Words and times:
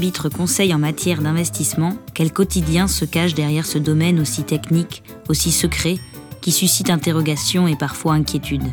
arbitre 0.00 0.30
conseil 0.30 0.72
en 0.72 0.78
matière 0.78 1.20
d'investissement, 1.20 1.92
quel 2.14 2.32
quotidien 2.32 2.88
se 2.88 3.04
cache 3.04 3.34
derrière 3.34 3.66
ce 3.66 3.76
domaine 3.76 4.18
aussi 4.18 4.44
technique, 4.44 5.02
aussi 5.28 5.52
secret, 5.52 5.98
qui 6.40 6.52
suscite 6.52 6.88
interrogation 6.88 7.68
et 7.68 7.76
parfois 7.76 8.14
inquiétude. 8.14 8.64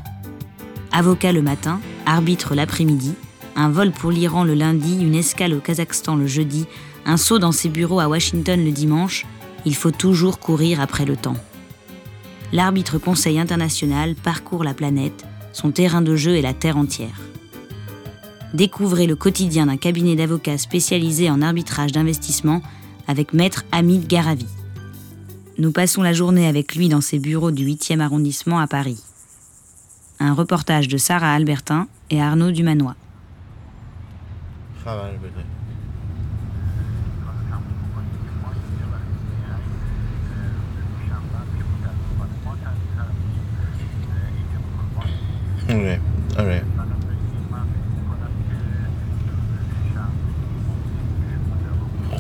Avocat 0.94 1.34
le 1.34 1.42
matin, 1.42 1.82
arbitre 2.06 2.56
l'après-midi, 2.56 3.14
un 3.58 3.68
vol 3.68 3.92
pour 3.92 4.10
l'Iran 4.10 4.46
le 4.46 4.54
lundi, 4.54 5.02
une 5.02 5.16
escale 5.16 5.54
au 5.54 5.60
Kazakhstan 5.60 6.16
le 6.16 6.28
jeudi, 6.28 6.66
un 7.06 7.18
saut 7.18 7.40
dans 7.40 7.52
ses 7.52 7.68
bureaux 7.68 8.00
à 8.00 8.08
Washington 8.08 8.64
le 8.64 8.72
dimanche, 8.72 9.26
il 9.66 9.76
faut 9.76 9.92
toujours 9.92 10.40
courir 10.40 10.80
après 10.80 11.04
le 11.04 11.18
temps. 11.18 11.36
L'arbitre 12.54 13.00
conseil 13.00 13.38
international 13.38 14.16
parcourt 14.16 14.64
la 14.64 14.74
planète, 14.74 15.26
son 15.52 15.72
terrain 15.72 16.02
de 16.02 16.16
jeu 16.16 16.38
est 16.38 16.42
la 16.42 16.54
Terre 16.54 16.78
entière. 16.78 17.20
Découvrez 18.54 19.08
le 19.08 19.16
quotidien 19.16 19.66
d'un 19.66 19.78
cabinet 19.78 20.16
d'avocats 20.16 20.58
spécialisé 20.58 21.30
en 21.30 21.42
arbitrage 21.42 21.92
d'investissement 21.92 22.62
avec 23.08 23.34
maître 23.34 23.66
Hamid 23.72 24.08
Garavi. 24.08 24.48
Nous 25.58 25.72
passons 25.72 26.02
la 26.02 26.14
journée 26.14 26.48
avec 26.48 26.76
lui 26.76 26.88
dans 26.88 27.02
ses 27.02 27.20
bureaux 27.20 27.52
du 27.52 27.66
8e 27.66 28.00
arrondissement 28.00 28.60
à 28.60 28.68
Paris. 28.68 29.02
Un 30.20 30.34
reportage 30.34 30.88
de 30.88 30.98
Sarah 30.98 31.34
Albertin 31.34 31.88
et 32.10 32.22
Arnaud 32.22 32.52
Dumanois. 32.52 32.96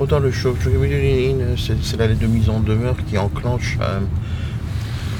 Dans 0.07 0.19
le 0.19 0.31
chauffe, 0.31 0.67
c'est 1.81 1.97
la 1.97 2.07
de 2.07 2.27
mise 2.27 2.49
en 2.49 2.59
demeure 2.59 2.95
qui 3.09 3.17
enclenche 3.17 3.77
euh, 3.81 3.99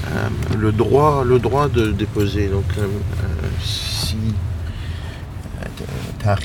euh, 0.08 0.30
le 0.58 0.72
droit, 0.72 1.24
le 1.26 1.40
droit 1.40 1.68
de 1.68 1.92
déposer. 1.92 2.48
Donc 2.48 2.66
euh, 2.78 2.88
si 3.62 4.16
ben 6.24 6.36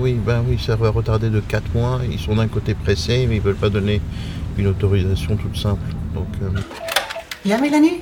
oui, 0.00 0.14
ben 0.14 0.44
oui, 0.48 0.58
ça 0.58 0.74
va 0.74 0.90
retarder 0.90 1.30
de 1.30 1.40
4 1.40 1.74
mois. 1.74 2.00
Ils 2.10 2.18
sont 2.18 2.34
d'un 2.34 2.48
côté 2.48 2.74
pressés, 2.74 3.26
mais 3.28 3.36
ils 3.36 3.38
ne 3.38 3.44
veulent 3.44 3.54
pas 3.54 3.68
donner 3.68 4.00
une 4.58 4.66
autorisation 4.66 5.36
toute 5.36 5.56
simple. 5.56 5.94
Donc, 6.12 6.26
Ja, 7.44 7.58
Melanie? 7.58 8.00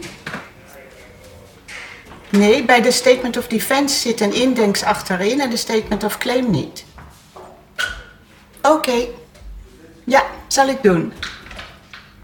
Nee, 2.31 2.65
bij 2.65 2.83
de 2.83 2.91
statement 2.91 3.37
of 3.37 3.47
defense 3.47 4.01
zit 4.01 4.21
een 4.21 4.35
index 4.35 4.83
achterin 4.83 5.41
en 5.41 5.51
de 5.51 5.57
statement 5.57 6.05
of 6.05 6.19
claim 6.19 6.51
niet. 6.51 6.85
Oké. 8.63 8.75
Okay. 8.77 9.09
Ja, 10.05 10.23
zal 10.49 10.69
ik 10.69 10.83
doen. 10.83 11.13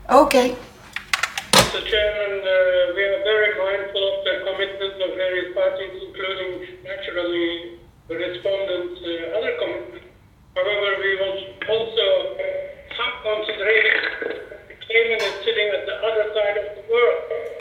Oké. 0.06 0.16
Okay. 0.16 0.48
Mr. 1.50 1.80
Chairman, 1.90 2.34
uh, 2.38 2.94
we 2.96 3.02
are 3.10 3.22
very 3.32 3.50
mindful 3.66 4.02
of 4.12 4.24
the 4.24 4.34
commitments 4.46 4.98
of 5.04 5.10
various 5.16 5.50
parties, 5.54 5.94
including 6.06 6.50
naturally 6.84 7.78
the 8.08 8.14
respondents' 8.14 9.00
uh, 9.02 9.36
other 9.36 9.54
commitments. 9.58 10.06
However, 10.54 10.88
we 11.02 11.10
will 11.20 11.38
also 11.74 12.06
have 12.98 13.14
considering 13.26 13.86
the 14.70 14.76
claimant 14.86 15.22
is 15.22 15.34
sitting 15.44 15.68
at 15.76 15.86
the 15.90 15.96
other 16.08 16.24
side 16.34 16.56
of 16.62 16.66
the 16.78 16.84
world. 16.92 17.57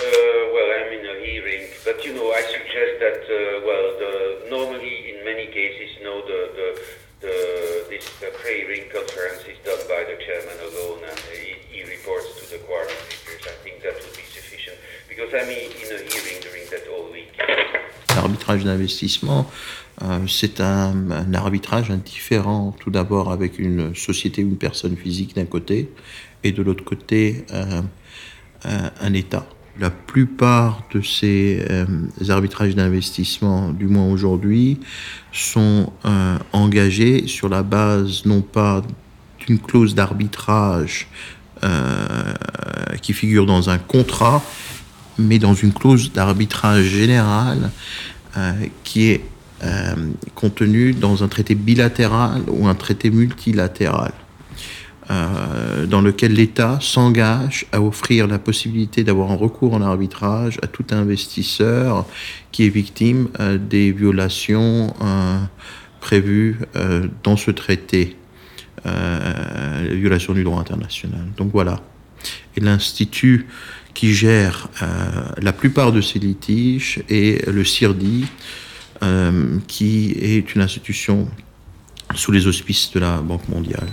Uh, 0.00 0.48
well, 0.56 0.68
I'm 0.80 0.92
in 0.96 1.04
a 1.04 1.20
hearing, 1.20 1.68
but 1.84 2.02
you 2.06 2.14
know, 2.14 2.32
I 2.32 2.40
suggest 2.40 2.92
that, 3.04 3.20
uh, 3.20 3.60
well, 3.68 3.86
the, 4.00 4.48
normally 4.48 5.12
in 5.12 5.22
many 5.26 5.44
cases, 5.52 5.92
you 5.98 6.04
know, 6.04 6.24
the, 6.24 6.40
the, 6.56 6.68
the 7.20 7.34
this 7.92 8.08
uh, 8.24 8.32
pre-hearing 8.40 8.88
conference 8.88 9.44
is 9.44 9.60
done 9.60 9.82
by 9.92 10.00
the 10.08 10.16
chairman 10.24 10.56
alone, 10.72 11.04
and 11.04 11.18
he, 11.28 11.52
he 11.68 11.80
reports 11.84 12.32
to 12.40 12.48
the 12.48 12.64
quorum 12.64 12.88
members. 12.88 13.44
I 13.44 13.52
think 13.60 13.82
that 13.84 13.92
would 14.00 14.16
be 14.16 14.24
sufficient 14.32 14.78
because 15.06 15.28
I'm 15.36 15.52
in 15.52 15.68
a 15.92 16.00
hearing 16.08 16.40
during 16.40 16.64
that 16.72 16.88
whole 16.88 17.12
week. 17.12 17.36
L'arbitrage 18.16 18.64
d'investissement, 18.64 19.50
euh, 20.00 20.26
c'est 20.26 20.62
un, 20.62 21.10
un, 21.10 21.34
arbitrage 21.34 21.90
indifférent, 21.90 22.74
tout 22.80 22.90
d'abord 22.90 23.30
avec 23.30 23.58
une 23.58 23.94
société 23.94 24.44
ou 24.44 24.48
une 24.48 24.56
personne 24.56 24.96
physique 24.96 25.34
d'un 25.36 25.44
côté, 25.44 25.90
et 26.42 26.52
de 26.52 26.62
l'autre 26.62 26.84
côté, 26.84 27.44
euh, 27.52 27.82
un, 28.64 28.90
un 28.98 29.12
État 29.12 29.46
la 29.80 29.90
plupart 29.90 30.82
de 30.92 31.00
ces 31.00 31.64
euh, 31.70 31.86
arbitrages 32.28 32.74
d'investissement, 32.74 33.70
du 33.70 33.86
moins 33.86 34.06
aujourd'hui, 34.06 34.78
sont 35.32 35.90
euh, 36.04 36.36
engagés 36.52 37.26
sur 37.26 37.48
la 37.48 37.62
base 37.62 38.26
non 38.26 38.42
pas 38.42 38.82
d'une 39.38 39.58
clause 39.58 39.94
d'arbitrage 39.94 41.08
euh, 41.64 42.34
qui 43.00 43.14
figure 43.14 43.46
dans 43.46 43.70
un 43.70 43.78
contrat, 43.78 44.42
mais 45.18 45.38
dans 45.38 45.54
une 45.54 45.72
clause 45.72 46.12
d'arbitrage 46.12 46.84
général 46.84 47.70
qui 48.84 49.08
est 49.08 49.24
contenue 50.36 50.92
dans 50.92 51.24
un 51.24 51.28
traité 51.28 51.56
bilatéral 51.56 52.42
ou 52.46 52.68
un 52.68 52.76
traité 52.76 53.10
multilatéral. 53.10 54.12
Euh, 55.10 55.86
dans 55.86 56.02
lequel 56.02 56.34
l'État 56.34 56.78
s'engage 56.80 57.66
à 57.72 57.82
offrir 57.82 58.28
la 58.28 58.38
possibilité 58.38 59.02
d'avoir 59.02 59.32
un 59.32 59.34
recours 59.34 59.74
en 59.74 59.82
arbitrage 59.82 60.58
à 60.62 60.68
tout 60.68 60.84
investisseur 60.92 62.06
qui 62.52 62.64
est 62.64 62.68
victime 62.68 63.28
euh, 63.40 63.58
des 63.58 63.90
violations 63.90 64.94
euh, 65.02 65.40
prévues 66.00 66.60
dans 67.24 67.36
ce 67.36 67.50
traité, 67.50 68.16
les 68.86 69.96
violations 69.96 70.32
du 70.32 70.44
droit 70.44 70.58
international. 70.58 71.26
Donc 71.36 71.50
voilà. 71.52 71.82
Et 72.56 72.60
l'Institut 72.60 73.46
qui 73.92 74.14
gère 74.14 74.70
la 75.36 75.52
plupart 75.52 75.92
de 75.92 76.00
ces 76.00 76.18
litiges 76.18 77.02
est 77.10 77.46
le 77.46 77.64
CIRDI, 77.64 78.24
qui 79.66 80.12
est 80.18 80.54
une 80.54 80.62
institution 80.62 81.28
sous 82.14 82.32
les 82.32 82.46
auspices 82.46 82.92
de 82.92 83.00
la 83.00 83.18
Banque 83.18 83.46
mondiale. 83.50 83.88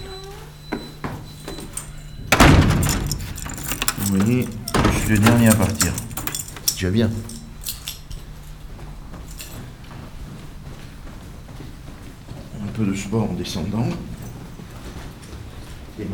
Je 4.19 4.99
suis 4.99 5.09
le 5.11 5.19
dernier 5.19 5.47
à 5.49 5.53
partir. 5.53 5.93
C'est 6.65 6.73
déjà 6.73 6.89
bien. 6.89 7.09
Un 12.63 12.67
peu 12.73 12.85
de 12.85 12.95
sport 12.95 13.29
en 13.29 13.33
descendant. 13.33 13.87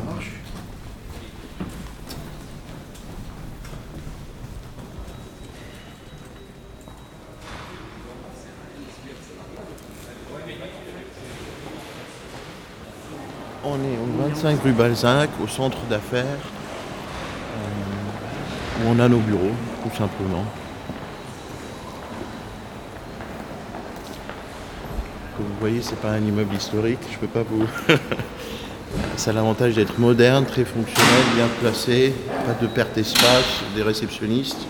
Marches. 0.05 0.31
On 13.65 13.75
est 13.75 13.97
au 13.97 14.29
25 14.29 14.61
rue 14.61 14.71
Balzac, 14.73 15.29
au 15.41 15.47
centre 15.47 15.77
d'affaires 15.89 16.25
on 18.85 18.99
a 18.99 19.07
nos 19.07 19.19
bureaux, 19.19 19.55
tout 19.83 19.95
simplement. 19.97 20.45
Comme 25.37 25.45
vous 25.47 25.59
voyez, 25.59 25.81
c'est 25.81 25.99
pas 25.99 26.11
un 26.11 26.21
immeuble 26.21 26.53
historique, 26.55 26.99
je 27.11 27.17
peux 27.17 27.27
pas 27.27 27.43
vous. 27.43 27.65
Ça 29.17 29.31
a 29.31 29.33
l'avantage 29.33 29.75
d'être 29.75 29.97
moderne, 29.97 30.45
très 30.45 30.65
fonctionnel, 30.65 31.23
bien 31.35 31.47
placé, 31.59 32.13
pas 32.45 32.53
de 32.61 32.67
perte 32.67 32.93
d'espace, 32.93 33.63
des 33.75 33.81
réceptionnistes 33.81 34.67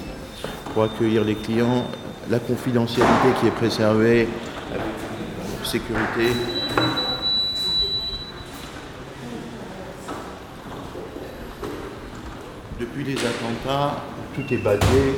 pour 0.74 0.84
accueillir 0.84 1.24
les 1.24 1.36
clients, 1.36 1.86
la 2.30 2.40
confidentialité 2.40 3.28
qui 3.40 3.48
est 3.48 3.52
préservée, 3.52 4.28
sécurité. 5.64 6.32
Depuis 12.96 13.12
les 13.12 13.26
attentats, 13.26 14.04
tout 14.36 14.54
est 14.54 14.58
badgé. 14.58 15.16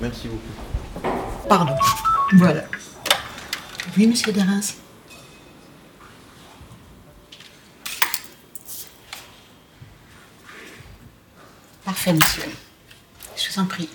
Merci 0.00 0.28
beaucoup. 0.28 1.08
Pardon. 1.46 1.74
Voilà. 2.32 2.64
Oui, 3.94 4.06
monsieur 4.06 4.32
Derens. 4.32 4.76
Parfait, 11.84 12.14
monsieur. 12.14 12.42
Je 13.36 13.52
vous 13.52 13.60
en 13.60 13.66
prie. 13.66 13.90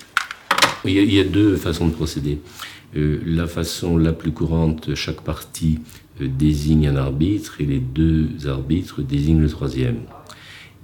Il 0.85 0.91
y 0.91 0.99
a, 0.99 1.01
il 1.01 1.13
y 1.13 1.19
a 1.19 1.23
deux 1.23 1.55
façons 1.55 1.87
de 1.87 1.93
procéder. 1.93 2.39
Euh, 2.95 3.23
la 3.25 3.47
façon 3.47 3.97
la 3.97 4.13
plus 4.13 4.31
courante, 4.31 4.93
chaque 4.93 5.21
partie 5.21 5.79
euh, 6.21 6.27
désigne 6.27 6.89
un 6.89 6.95
arbitre 6.95 7.59
et 7.59 7.65
les 7.65 7.79
deux 7.79 8.47
arbitres 8.47 9.01
désignent 9.01 9.41
le 9.41 9.49
troisième. 9.49 10.01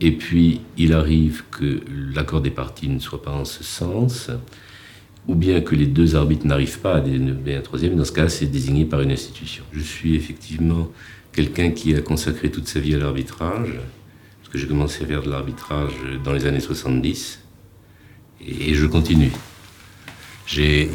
Et 0.02 0.12
puis, 0.12 0.62
il 0.78 0.94
arrive 0.94 1.44
que 1.52 1.82
l'accord 2.16 2.42
des 2.42 2.52
parties 2.52 2.88
ne 2.88 3.00
soit 3.00 3.22
pas 3.22 3.32
en 3.32 3.44
ce 3.46 3.64
sens, 3.64 4.30
ou 5.28 5.36
bien 5.36 5.60
que 5.62 5.76
les 5.76 5.88
deux 5.88 6.16
arbitres 6.16 6.48
n'arrivent 6.48 6.80
pas 6.80 6.96
à 6.96 7.02
désigner 7.02 7.56
un 7.56 7.62
troisième, 7.62 7.96
dans 7.96 8.06
ce 8.06 8.14
cas, 8.14 8.30
c'est 8.30 8.46
désigné 8.46 8.86
par 8.86 9.02
une 9.02 9.12
institution. 9.12 9.64
Je 9.74 9.82
suis 9.82 10.16
effectivement 10.16 10.90
quelqu'un 11.34 11.72
qui 11.72 11.94
a 11.96 12.02
consacré 12.02 12.50
toute 12.50 12.68
sa 12.68 12.80
vie 12.80 12.96
à 12.96 12.98
l'arbitrage, 12.98 13.74
parce 14.40 14.54
que 14.54 14.58
j'ai 14.58 14.68
commencé 14.68 15.04
à 15.04 15.06
faire 15.06 15.22
de 15.22 15.30
l'arbitrage 15.30 15.92
dans 16.24 16.32
les 16.32 16.46
années 16.46 16.62
70, 16.62 17.42
et 18.48 18.74
je 18.74 18.86
continue. 18.86 19.34
J'étais 20.48 20.90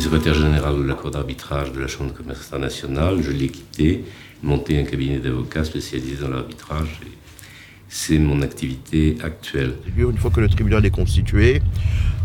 secrétaire 0.00 0.34
général 0.34 0.76
de 0.76 0.82
la 0.82 0.94
Cour 0.94 1.12
d'arbitrage 1.12 1.72
de 1.72 1.80
la 1.80 1.86
Chambre 1.86 2.12
de 2.12 2.16
commerce 2.16 2.46
internationale, 2.46 3.22
je 3.22 3.30
l'ai 3.30 3.48
quitté, 3.48 4.04
monté 4.42 4.78
un 4.78 4.84
cabinet 4.84 5.18
d'avocats 5.18 5.64
spécialisé 5.64 6.16
dans 6.16 6.28
l'arbitrage. 6.28 7.00
C'est 7.90 8.18
mon 8.18 8.42
activité 8.42 9.16
actuelle. 9.22 9.74
Une 9.96 10.18
fois 10.18 10.30
que 10.30 10.40
le 10.40 10.48
tribunal 10.48 10.84
est 10.84 10.90
constitué, 10.90 11.62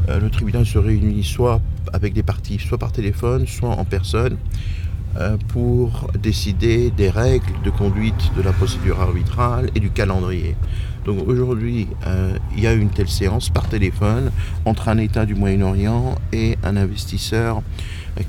euh, 0.09 0.19
le 0.19 0.29
tribunal 0.29 0.65
se 0.65 0.77
réunit 0.77 1.23
soit 1.23 1.61
avec 1.93 2.13
des 2.13 2.23
parties, 2.23 2.59
soit 2.59 2.77
par 2.77 2.91
téléphone, 2.91 3.47
soit 3.47 3.69
en 3.69 3.85
personne, 3.85 4.35
euh, 5.17 5.37
pour 5.47 6.11
décider 6.21 6.91
des 6.91 7.09
règles 7.09 7.53
de 7.63 7.69
conduite 7.69 8.31
de 8.35 8.41
la 8.41 8.51
procédure 8.51 8.99
arbitrale 8.99 9.69
et 9.73 9.79
du 9.79 9.89
calendrier. 9.89 10.57
Donc 11.05 11.25
aujourd'hui, 11.29 11.87
euh, 12.07 12.37
il 12.57 12.63
y 12.63 12.67
a 12.67 12.73
une 12.73 12.89
telle 12.89 13.09
séance 13.09 13.49
par 13.49 13.69
téléphone 13.69 14.31
entre 14.65 14.89
un 14.89 14.97
État 14.97 15.25
du 15.25 15.33
Moyen-Orient 15.33 16.15
et 16.33 16.57
un 16.63 16.75
investisseur 16.75 17.61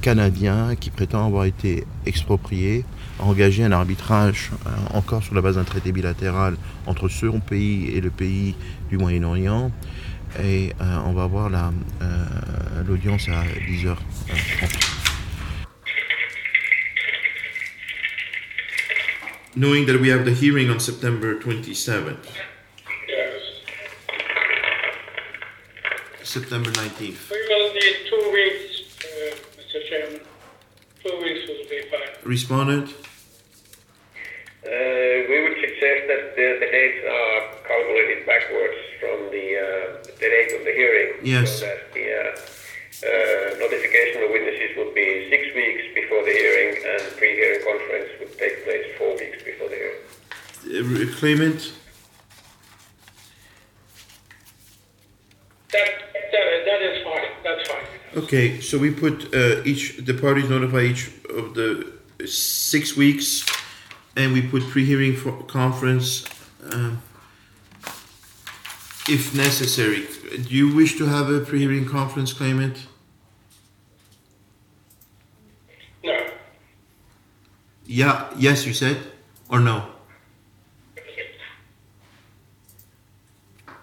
canadien 0.03 0.77
qui 0.79 0.91
prétend 0.91 1.27
avoir 1.27 1.47
été 1.47 1.85
exproprié, 2.07 2.85
a 3.25 3.27
engagé 3.27 3.65
un 3.65 3.73
arbitrage 3.73 4.51
encore 4.93 5.23
sur 5.23 5.35
la 5.35 5.41
base 5.41 5.57
d'un 5.57 5.65
traité 5.65 5.93
bilatéral 5.93 6.57
entre 6.87 7.09
son 7.09 7.41
pays 7.41 7.91
et 7.97 8.01
le 8.01 8.11
pays 8.11 8.55
du 8.91 8.99
Moyen-Orient 8.99 9.73
et 10.43 10.73
euh, 10.81 10.99
on 11.07 11.13
va 11.13 11.27
voir 11.27 11.51
euh, 11.53 12.83
l'audience 12.87 13.29
à 13.29 13.45
10h30. 13.45 13.97
Knowing 19.57 19.87
that 19.87 20.01
we 20.01 20.11
have 20.11 20.25
the 20.25 20.33
hearing 20.35 20.69
on 20.69 20.81
September 20.81 21.37
27th. 21.39 22.17
Yes. 23.09 23.41
September 26.25 26.71
19th. 26.73 27.31
We 27.31 27.39
will 27.49 27.73
need 27.73 27.97
two 28.11 28.33
weeks, 28.33 28.83
uh, 29.05 29.37
Mr. 29.57 29.89
Chairman. 29.89 30.21
Two 31.05 31.17
weeks 31.23 31.47
will 31.47 31.65
be 31.71 31.89
fine. 31.89 32.29
Respondent? 32.29 32.89
We 35.85 35.91
would 35.91 36.01
suggest 36.01 36.09
that 36.09 36.37
the, 36.37 36.49
the 36.65 36.71
dates 36.73 37.05
are 37.05 37.41
calculated 37.69 38.25
backwards 38.25 38.79
from 39.01 39.31
the, 39.31 39.47
uh, 39.59 40.03
the 40.19 40.29
date 40.29 40.53
of 40.59 40.65
the 40.65 40.73
hearing. 40.73 41.21
Yes. 41.23 41.61
So 41.61 41.67
that 41.67 41.93
the 41.93 42.07
uh, 42.09 42.33
uh, 43.05 43.59
notification 43.59 44.23
of 44.23 44.31
witnesses 44.31 44.77
would 44.79 44.95
be 44.95 45.29
six 45.29 45.55
weeks 45.55 45.83
before 45.95 46.25
the 46.25 46.33
hearing 46.33 46.77
and 46.89 47.17
pre-hearing 47.17 47.61
conference 47.65 48.09
would 48.19 48.39
take 48.39 48.65
place 48.65 48.87
four 48.97 49.13
weeks 49.17 49.43
before 49.45 49.69
the 49.69 49.77
hearing. 49.77 50.01
Uh, 50.65 51.17
claimant? 51.19 51.75
That, 55.73 55.89
that, 56.33 56.65
that 56.65 56.83
is 56.83 57.05
fine. 57.05 57.29
That's 57.43 57.69
fine. 57.69 57.85
Okay, 58.17 58.61
so 58.61 58.79
we 58.79 58.91
put 58.91 59.35
uh, 59.35 59.63
each, 59.65 59.99
the 59.99 60.15
parties 60.15 60.49
notify 60.49 60.81
each 60.81 61.11
of 61.29 61.53
the 61.55 61.93
six 62.25 62.97
weeks, 62.97 63.45
and 64.17 64.33
we 64.33 64.43
put 64.43 64.63
pre-hearing 64.69 65.17
for 65.17 65.33
conference 65.45 66.25
um, 66.73 67.03
if 69.09 69.35
necessary. 69.35 70.07
Do 70.31 70.55
you 70.55 70.75
wish 70.75 70.97
to 70.99 71.07
have 71.07 71.31
a 71.31 71.41
pre-hearing 71.41 71.87
conference, 71.87 72.33
claimant? 72.33 72.87
No. 76.03 76.27
Yeah, 77.87 78.31
yes, 78.37 78.67
you 78.67 78.73
said, 78.73 78.99
or 79.49 79.61
no? 79.61 79.89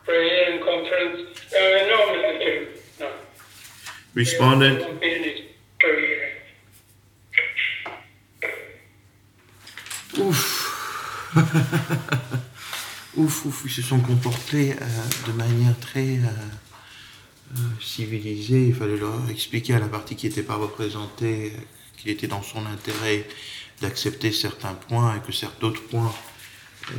Pre-hearing 0.03 0.63
conference. 0.63 1.29
Uh, 1.53 1.59
no, 1.59 1.97
Mr. 2.15 2.67
No. 2.99 3.11
Respondent? 4.13 5.01
Ouf. 10.21 11.33
ouf, 13.17 13.45
ouf, 13.45 13.61
ils 13.65 13.71
se 13.71 13.81
sont 13.81 13.99
comportés 13.99 14.73
euh, 14.73 14.85
de 15.27 15.31
manière 15.33 15.77
très 15.79 16.17
euh, 16.17 16.27
euh, 17.57 17.59
civilisée. 17.79 18.67
Il 18.67 18.75
fallait 18.75 18.97
leur 18.97 19.29
expliquer 19.29 19.75
à 19.75 19.79
la 19.79 19.87
partie 19.87 20.15
qui 20.15 20.27
n'était 20.27 20.43
pas 20.43 20.55
représentée 20.55 21.53
qu'il 21.97 22.11
était 22.11 22.27
dans 22.27 22.43
son 22.43 22.65
intérêt 22.65 23.27
d'accepter 23.81 24.31
certains 24.31 24.73
points 24.73 25.15
et 25.15 25.19
que 25.25 25.31
certains 25.31 25.59
d'autres 25.61 25.83
points 25.83 26.13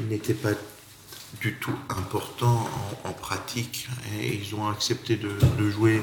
n'étaient 0.08 0.34
pas 0.34 0.52
du 1.40 1.54
tout 1.54 1.76
importants 1.90 2.68
en, 3.04 3.12
pratique. 3.12 3.88
Et 4.20 4.34
ils 4.34 4.54
ont 4.54 4.68
accepté 4.68 5.16
de, 5.16 5.70
jouer 5.70 6.02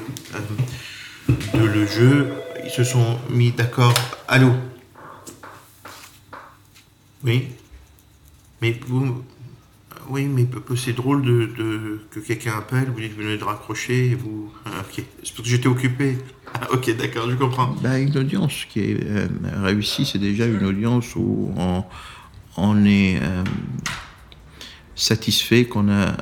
de 1.28 1.64
le 1.64 1.86
jeu. 1.86 2.32
Ils 2.64 2.70
se 2.70 2.84
sont 2.84 3.18
mis 3.28 3.52
d'accord. 3.52 3.94
Allô? 4.26 4.52
Oui 7.24 7.48
Mais 8.62 8.78
vous. 8.86 9.22
Oui, 10.08 10.24
mais 10.24 10.46
c'est 10.76 10.92
drôle 10.92 11.22
de, 11.22 12.00
que 12.10 12.20
quelqu'un 12.20 12.58
appelle, 12.58 12.90
vous 12.90 13.00
dites 13.00 13.12
vous 13.12 13.22
venez 13.22 13.36
de 13.36 13.44
raccrocher, 13.44 14.10
et 14.10 14.14
vous. 14.14 14.52
Ah, 14.64 14.80
ok, 14.80 14.94
c'est 14.94 15.04
parce 15.32 15.32
que 15.32 15.44
j'étais 15.44 15.68
occupé. 15.68 16.18
Ah, 16.52 16.66
ok, 16.72 16.96
d'accord, 16.96 17.30
je 17.30 17.36
comprends. 17.36 17.76
Bah, 17.80 17.96
une 18.00 18.18
audience 18.18 18.64
qui 18.68 18.80
est 18.80 19.06
euh, 19.06 19.28
réussie, 19.62 20.04
c'est 20.04 20.18
déjà 20.18 20.46
une 20.46 20.64
audience 20.64 21.14
où 21.14 21.54
on, 21.56 21.84
on 22.56 22.84
est 22.84 23.20
euh, 23.22 23.44
satisfait 24.96 25.66
qu'on 25.66 25.88
a 25.88 26.16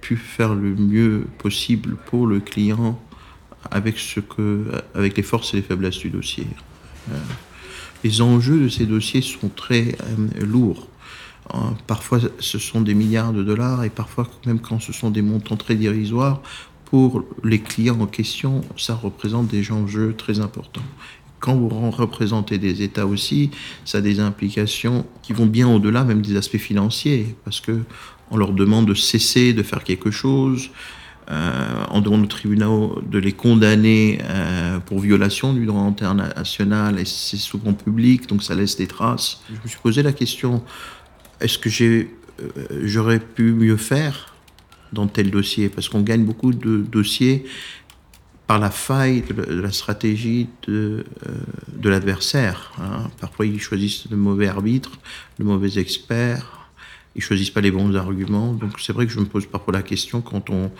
pu 0.00 0.16
faire 0.16 0.54
le 0.54 0.76
mieux 0.76 1.26
possible 1.38 1.96
pour 2.06 2.28
le 2.28 2.38
client 2.38 2.96
avec, 3.72 3.98
ce 3.98 4.20
que, 4.20 4.70
avec 4.94 5.16
les 5.16 5.24
forces 5.24 5.52
et 5.54 5.56
les 5.56 5.62
faiblesses 5.64 5.98
du 5.98 6.10
dossier. 6.10 6.46
Euh, 7.10 7.16
les 8.04 8.20
enjeux 8.20 8.60
de 8.64 8.68
ces 8.68 8.86
dossiers 8.86 9.22
sont 9.22 9.48
très 9.48 9.96
euh, 10.02 10.44
lourds. 10.44 10.88
Euh, 11.54 11.58
parfois, 11.86 12.20
ce 12.38 12.58
sont 12.58 12.80
des 12.80 12.94
milliards 12.94 13.32
de 13.32 13.42
dollars 13.42 13.84
et 13.84 13.90
parfois, 13.90 14.28
même 14.46 14.60
quand 14.60 14.80
ce 14.80 14.92
sont 14.92 15.10
des 15.10 15.22
montants 15.22 15.56
très 15.56 15.74
dérisoires, 15.74 16.40
pour 16.84 17.24
les 17.42 17.58
clients 17.58 18.00
en 18.00 18.06
question, 18.06 18.60
ça 18.76 18.94
représente 18.94 19.48
des 19.48 19.72
enjeux 19.72 20.14
très 20.16 20.40
importants. 20.40 20.82
Quand 21.40 21.56
vous 21.56 21.68
représentez 21.90 22.58
des 22.58 22.82
États 22.82 23.06
aussi, 23.06 23.50
ça 23.84 23.98
a 23.98 24.00
des 24.00 24.20
implications 24.20 25.06
qui 25.22 25.32
vont 25.32 25.46
bien 25.46 25.68
au-delà 25.68 26.04
même 26.04 26.22
des 26.22 26.36
aspects 26.36 26.58
financiers, 26.58 27.34
parce 27.44 27.60
que 27.60 27.80
on 28.30 28.36
leur 28.36 28.52
demande 28.52 28.86
de 28.86 28.94
cesser 28.94 29.52
de 29.52 29.62
faire 29.62 29.84
quelque 29.84 30.10
chose, 30.10 30.70
euh, 31.30 31.84
on 31.90 32.00
demande 32.00 32.24
aux 32.24 32.26
tribunaux 32.26 33.00
de 33.06 33.18
les 33.18 33.32
condamner 33.32 34.18
euh, 34.24 34.80
pour 34.80 34.98
violation 34.98 35.52
du 35.52 35.66
droit 35.66 35.82
international 35.82 36.98
et 36.98 37.04
c'est 37.04 37.36
souvent 37.36 37.72
public, 37.72 38.28
donc 38.28 38.42
ça 38.42 38.54
laisse 38.54 38.76
des 38.76 38.88
traces. 38.88 39.40
Je 39.48 39.54
me 39.62 39.68
suis 39.68 39.78
posé 39.78 40.02
la 40.02 40.12
question 40.12 40.62
est-ce 41.40 41.58
que 41.58 41.68
euh, 41.80 42.06
j'aurais 42.84 43.20
pu 43.20 43.52
mieux 43.52 43.76
faire 43.76 44.34
dans 44.92 45.06
tel 45.06 45.30
dossier? 45.30 45.68
Parce 45.68 45.88
qu'on 45.88 46.02
gagne 46.02 46.24
beaucoup 46.24 46.52
de 46.52 46.78
dossiers 46.78 47.44
par 48.46 48.58
la 48.58 48.70
faille 48.70 49.22
de 49.22 49.60
la, 49.60 49.70
stratégie 49.70 50.48
de, 50.66 51.04
de 51.68 51.88
l'adversaire. 51.88 52.72
hein. 52.80 53.08
Parfois, 53.20 53.46
ils 53.46 53.60
choisissent 53.60 54.06
le 54.10 54.16
mauvais 54.16 54.48
arbitre, 54.48 54.90
le 55.38 55.44
mauvais 55.44 55.78
expert, 55.78 56.68
ils 57.14 57.22
choisissent 57.22 57.50
pas 57.50 57.60
les 57.60 57.70
bons 57.70 57.94
arguments. 57.96 58.52
Donc, 58.52 58.80
c'est 58.80 58.92
vrai 58.92 59.06
que 59.06 59.12
je 59.12 59.20
me 59.20 59.24
pose 59.26 59.46
parfois 59.46 59.72
la 59.72 59.82
question 59.82 60.20
quand 60.20 60.50
on 60.50 60.70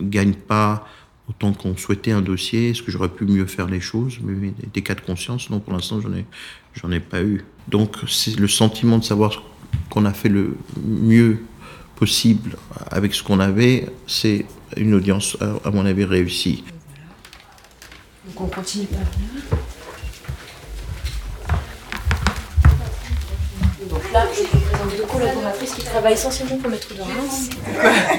gagne 0.00 0.34
pas 0.34 0.86
autant 1.28 1.52
qu'on 1.52 1.76
souhaitait 1.76 2.12
un 2.12 2.20
dossier, 2.20 2.70
est-ce 2.70 2.82
que 2.82 2.90
j'aurais 2.90 3.08
pu 3.08 3.24
mieux 3.24 3.46
faire 3.46 3.66
les 3.66 3.80
choses? 3.80 4.18
Mais 4.22 4.52
des, 4.72 4.82
cas 4.82 4.94
de 4.94 5.00
conscience, 5.00 5.48
non, 5.48 5.60
pour 5.60 5.72
l'instant, 5.72 6.00
j'en 6.00 6.12
ai, 6.12 6.26
j'en 6.74 6.90
ai 6.90 7.00
pas 7.00 7.22
eu. 7.22 7.44
Donc, 7.68 7.96
c'est 8.06 8.38
le 8.38 8.48
sentiment 8.48 8.98
de 8.98 9.04
savoir 9.04 9.42
qu'on 9.88 10.04
a 10.04 10.12
fait 10.12 10.28
le 10.28 10.56
mieux 10.84 11.38
possible 11.96 12.56
avec 12.90 13.14
ce 13.14 13.22
qu'on 13.22 13.40
avait, 13.40 13.88
c'est 14.06 14.44
une 14.76 14.94
audience, 14.94 15.36
à, 15.40 15.68
à 15.68 15.70
mon 15.70 15.86
avis, 15.86 16.04
réussie. 16.04 16.64
Donc 18.26 18.40
on 18.40 18.46
continue 18.46 18.86
par 18.86 19.00
là. 19.00 19.06
Donc 23.88 24.12
là, 24.12 24.26
je 24.34 24.53
collaboratrices 25.18 25.74
qui 25.74 25.84
travaillent 25.84 26.14
essentiellement 26.14 26.56
pour 26.56 26.70
Maître 26.70 26.88
de 26.94 27.00
Reims. 27.00 27.50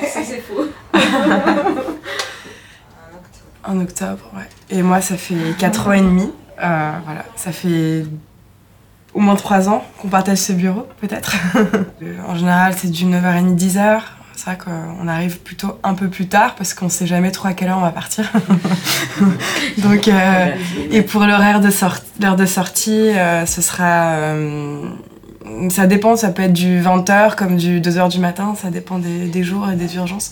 C'est 0.13 0.41
faux. 0.41 0.65
En 3.67 3.79
octobre, 3.79 4.29
ouais. 4.35 4.47
Et 4.69 4.83
moi, 4.83 5.01
ça 5.01 5.17
fait 5.17 5.57
4 5.57 5.87
ans 5.87 5.93
et 5.93 6.01
demi. 6.01 6.31
Euh, 6.61 6.91
voilà, 7.03 7.25
ça 7.35 7.51
fait 7.51 8.05
au 9.15 9.19
moins 9.21 9.35
3 9.35 9.69
ans 9.69 9.83
qu'on 9.97 10.07
partage 10.07 10.37
ce 10.37 10.53
bureau, 10.53 10.87
peut-être. 11.01 11.35
Euh, 12.03 12.17
en 12.27 12.35
général, 12.35 12.75
c'est 12.77 12.91
du 12.91 13.05
9h30, 13.05 13.57
10h. 13.57 14.01
C'est 14.35 14.45
vrai 14.45 14.57
qu'on 14.57 15.07
arrive 15.07 15.39
plutôt 15.39 15.79
un 15.81 15.95
peu 15.95 16.09
plus 16.09 16.27
tard 16.27 16.53
parce 16.55 16.73
qu'on 16.75 16.89
sait 16.89 17.07
jamais 17.07 17.31
trop 17.31 17.47
à 17.47 17.53
quelle 17.53 17.69
heure 17.69 17.77
on 17.77 17.81
va 17.81 17.91
partir. 17.91 18.31
Donc, 19.79 20.07
euh, 20.09 20.51
et 20.91 21.01
pour 21.01 21.23
l'horaire 21.23 21.61
de, 21.61 21.69
l'heure 22.21 22.35
de 22.35 22.45
sortie, 22.45 23.09
euh, 23.09 23.47
ce 23.47 23.61
sera. 23.61 24.35
Euh, 25.47 25.69
ça 25.69 25.87
dépend, 25.87 26.15
ça 26.15 26.29
peut 26.29 26.43
être 26.43 26.53
du 26.53 26.81
20h 26.81 27.35
comme 27.35 27.57
du 27.57 27.81
2h 27.81 28.09
du 28.11 28.19
matin, 28.19 28.55
ça 28.61 28.69
dépend 28.69 28.99
des, 28.99 29.27
des 29.27 29.43
jours 29.43 29.69
et 29.69 29.75
des 29.75 29.95
urgences. 29.95 30.31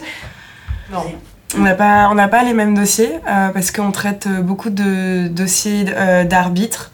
Non. 0.92 1.04
On 1.56 1.62
n'a 1.62 1.76
pas, 1.76 2.08
on 2.12 2.16
n'a 2.16 2.28
pas 2.28 2.44
les 2.44 2.54
mêmes 2.54 2.74
dossiers 2.76 3.12
euh, 3.30 3.50
parce 3.50 3.72
qu'on 3.72 3.92
traite 3.92 4.28
beaucoup 4.28 4.70
de 4.72 5.28
dossiers 5.28 5.86
euh, 5.96 6.24
d'arbitres. 6.24 6.92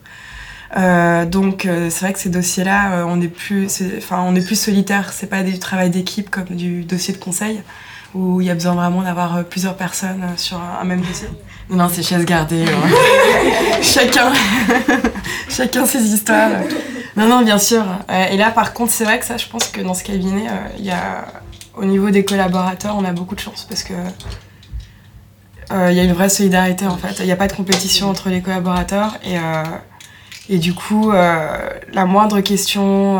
Euh, 0.77 1.25
donc 1.25 1.65
euh, 1.65 1.89
c'est 1.89 2.01
vrai 2.05 2.13
que 2.13 2.19
ces 2.19 2.29
dossiers-là, 2.29 2.91
euh, 2.91 3.03
on 3.07 3.19
est 3.21 3.27
plus, 3.29 3.69
c'est- 3.69 3.97
enfin 3.97 4.21
on 4.27 4.35
est 4.35 4.45
plus 4.45 4.59
solitaire. 4.59 5.11
C'est 5.13 5.27
pas 5.27 5.43
du 5.43 5.57
travail 5.59 5.89
d'équipe 5.89 6.29
comme 6.29 6.45
du 6.55 6.83
dossier 6.83 7.13
de 7.13 7.19
conseil 7.19 7.61
où 8.13 8.41
il 8.41 8.47
y 8.47 8.49
a 8.51 8.53
besoin 8.53 8.73
vraiment 8.73 9.01
d'avoir 9.01 9.37
euh, 9.37 9.43
plusieurs 9.43 9.75
personnes 9.77 10.21
euh, 10.23 10.33
sur 10.35 10.57
un, 10.57 10.79
un 10.81 10.83
même 10.83 11.01
dossier. 11.01 11.27
Non, 11.69 11.77
non, 11.77 11.89
c'est 11.91 12.03
chaise 12.03 12.25
gardée. 12.25 12.65
hein. 12.65 12.89
chacun, 13.81 14.31
chacun 15.49 15.85
ses 15.85 16.03
histoires. 16.13 16.49
Non, 17.15 17.27
non, 17.27 17.41
bien 17.41 17.57
sûr. 17.57 17.83
Euh, 18.09 18.27
et 18.27 18.37
là, 18.37 18.51
par 18.51 18.73
contre, 18.73 18.91
c'est 18.91 19.03
vrai 19.03 19.19
que 19.19 19.25
ça, 19.25 19.37
je 19.37 19.47
pense 19.47 19.67
que 19.67 19.81
dans 19.81 19.93
ce 19.93 20.03
cabinet, 20.03 20.47
euh, 20.47 20.67
il 20.77 20.85
y 20.85 20.91
a, 20.91 21.25
au 21.75 21.85
niveau 21.85 22.09
des 22.09 22.23
collaborateurs, 22.23 22.95
on 22.97 23.05
a 23.05 23.11
beaucoup 23.11 23.35
de 23.35 23.39
chance 23.39 23.65
parce 23.67 23.83
que 23.83 23.93
euh, 25.71 25.91
il 25.91 25.97
y 25.97 25.99
a 25.99 26.03
une 26.03 26.13
vraie 26.13 26.29
solidarité 26.29 26.87
en 26.87 26.97
fait. 26.97 27.19
Il 27.19 27.25
n'y 27.25 27.31
a 27.31 27.35
pas 27.35 27.47
de 27.47 27.53
compétition 27.53 28.09
entre 28.09 28.29
les 28.29 28.41
collaborateurs 28.41 29.17
et, 29.23 29.37
et 30.53 30.57
du 30.57 30.73
coup, 30.73 31.11
la 31.11 32.05
moindre 32.05 32.41
question, 32.41 33.19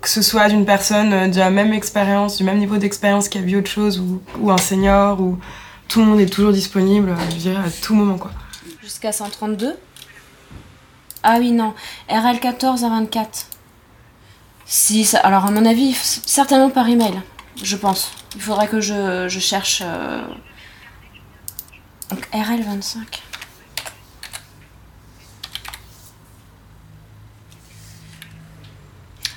que 0.00 0.08
ce 0.08 0.22
soit 0.22 0.48
d'une 0.48 0.64
personne 0.64 1.30
de 1.30 1.38
la 1.38 1.50
même 1.50 1.72
expérience, 1.72 2.36
du 2.36 2.44
même 2.44 2.58
niveau 2.58 2.76
d'expérience 2.76 3.28
qui 3.28 3.38
a 3.38 3.40
vu 3.40 3.56
autre 3.56 3.70
chose 3.70 3.98
ou, 3.98 4.22
ou 4.40 4.52
un 4.52 4.58
senior, 4.58 5.20
ou 5.20 5.38
tout 5.88 6.00
le 6.00 6.06
monde 6.06 6.20
est 6.20 6.32
toujours 6.32 6.52
disponible, 6.52 7.14
je 7.30 7.36
dirais, 7.36 7.56
à 7.66 7.70
tout 7.82 7.94
moment 7.94 8.16
quoi. 8.16 8.30
Jusqu'à 8.80 9.10
132 9.10 9.76
Ah 11.24 11.36
oui, 11.38 11.50
non. 11.52 11.74
RL 12.08 12.38
14 12.38 12.84
à 12.84 12.88
24. 12.90 13.46
Si, 14.66 15.04
ça- 15.04 15.20
alors 15.20 15.46
à 15.46 15.50
mon 15.50 15.64
avis, 15.66 15.94
certainement 15.94 16.70
par 16.70 16.88
email, 16.88 17.20
je 17.62 17.76
pense. 17.76 18.12
Il 18.34 18.42
faudrait 18.42 18.68
que 18.68 18.80
je, 18.80 19.26
cherche. 19.40 19.82
euh, 19.84 20.22
Donc 22.10 22.26
RL 22.32 22.62
25. 22.62 23.22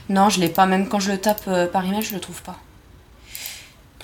Non, 0.10 0.29
je 0.29 0.39
l'ai 0.39 0.50
pas. 0.50 0.65
Même 0.65 0.88
quand 0.88 1.00
je 1.00 1.12
le 1.12 1.17
tape 1.20 1.41
euh, 1.48 1.67
par 1.67 1.86
email, 1.86 2.01
je 2.01 2.13
le 2.13 2.20
trouve 2.20 2.41
pas. 2.41 2.58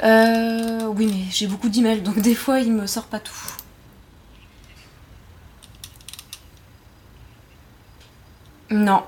Euh, 0.03 0.85
oui, 0.95 1.07
mais 1.07 1.31
j'ai 1.31 1.47
beaucoup 1.47 1.69
d'emails, 1.69 2.01
donc 2.01 2.19
des 2.29 2.35
fois, 2.35 2.59
il 2.59 2.71
me 2.73 2.87
sort 2.87 3.05
pas 3.05 3.19
tout. 3.19 3.33
Non. 8.73 9.03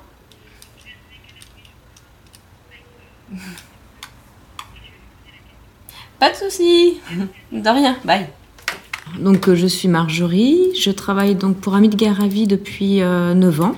Pas 6.20 6.30
de 6.30 6.36
souci. 6.36 7.00
De 7.52 7.70
rien. 7.70 7.98
Bye. 8.06 8.28
Donc 9.20 9.50
euh, 9.50 9.56
je 9.56 9.66
suis 9.66 9.88
Marjorie, 9.88 10.76
je 10.80 10.92
travaille 10.92 11.36
donc 11.36 11.58
pour 11.58 11.74
Amit 11.74 11.90
Garavi 11.90 12.46
depuis 12.46 13.02
euh, 13.02 13.34
9 13.34 13.62
ans. 13.62 13.76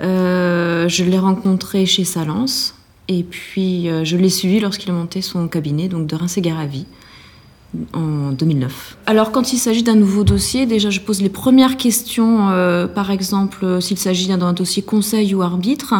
Euh, 0.00 0.88
je 0.88 1.02
l'ai 1.04 1.18
rencontré 1.18 1.86
chez 1.86 2.04
Salence 2.04 2.76
et 3.08 3.24
puis 3.24 3.88
euh, 3.88 4.04
je 4.04 4.16
l'ai 4.16 4.28
suivi 4.28 4.60
lorsqu'il 4.60 4.90
a 4.90 4.94
monté 4.94 5.22
son 5.22 5.48
cabinet 5.48 5.88
donc 5.88 6.06
de 6.06 6.14
Reims 6.14 6.36
et 6.38 6.40
Garavi 6.40 6.86
en 7.92 8.30
2009. 8.32 8.96
Alors 9.06 9.32
quand 9.32 9.52
il 9.52 9.58
s'agit 9.58 9.82
d'un 9.82 9.94
nouveau 9.94 10.24
dossier, 10.24 10.66
déjà 10.66 10.90
je 10.90 11.00
pose 11.00 11.20
les 11.22 11.28
premières 11.28 11.76
questions, 11.76 12.48
euh, 12.50 12.86
par 12.86 13.10
exemple 13.10 13.64
euh, 13.64 13.80
s'il 13.80 13.98
s'agit 13.98 14.28
d'un 14.28 14.52
dossier 14.52 14.82
conseil 14.82 15.34
ou 15.34 15.42
arbitre, 15.42 15.94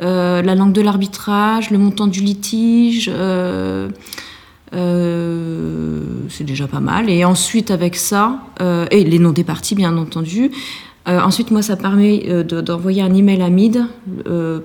euh, 0.00 0.42
la 0.42 0.54
langue 0.54 0.72
de 0.72 0.80
l'arbitrage, 0.82 1.70
le 1.70 1.78
montant 1.78 2.06
du 2.06 2.20
litige. 2.20 3.10
c'est 6.28 6.44
déjà 6.44 6.66
pas 6.66 6.80
mal. 6.80 7.08
Et 7.08 7.24
ensuite, 7.24 7.70
avec 7.70 7.96
ça, 7.96 8.40
et 8.90 9.04
les 9.04 9.18
noms 9.18 9.32
des 9.32 9.44
parties, 9.44 9.74
bien 9.74 9.96
entendu. 9.96 10.50
Ensuite, 11.06 11.50
moi, 11.52 11.62
ça 11.62 11.76
permet 11.76 12.24
euh, 12.28 12.42
de- 12.42 12.60
d'envoyer 12.60 13.00
un 13.00 13.14
email 13.14 13.40
à 13.40 13.48
MID 13.48 13.84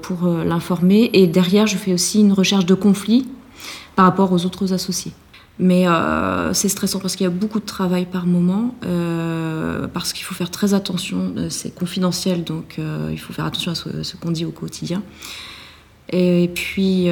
pour 0.02 0.28
l'informer. 0.46 1.12
Et 1.14 1.28
derrière, 1.28 1.68
je 1.68 1.78
fais 1.78 1.94
aussi 1.94 2.20
une 2.22 2.34
recherche 2.34 2.66
de 2.66 2.74
conflit 2.74 3.28
par 3.96 4.06
rapport 4.06 4.32
aux 4.34 4.44
autres 4.46 4.74
associés. 4.74 5.12
Mais 5.60 5.88
euh, 5.88 6.54
c'est 6.54 6.70
stressant 6.70 7.00
parce 7.00 7.16
qu'il 7.16 7.26
y 7.26 7.28
a 7.28 7.32
beaucoup 7.32 7.60
de 7.60 7.66
travail 7.66 8.06
par 8.06 8.26
moment, 8.26 8.76
euh, 8.84 9.88
parce 9.88 10.14
qu'il 10.14 10.26
faut 10.26 10.34
faire 10.34 10.50
très 10.50 10.74
attention. 10.74 11.34
euh, 11.38 11.48
C'est 11.50 11.74
confidentiel, 11.74 12.44
donc 12.44 12.80
il 12.80 13.20
faut 13.20 13.34
faire 13.34 13.46
attention 13.46 13.72
à 13.72 13.76
ce, 13.76 14.16
qu'on 14.16 14.32
dit 14.32 14.46
au 14.46 14.52
quotidien. 14.52 15.04
Et, 16.10 16.50
puis, 16.54 17.10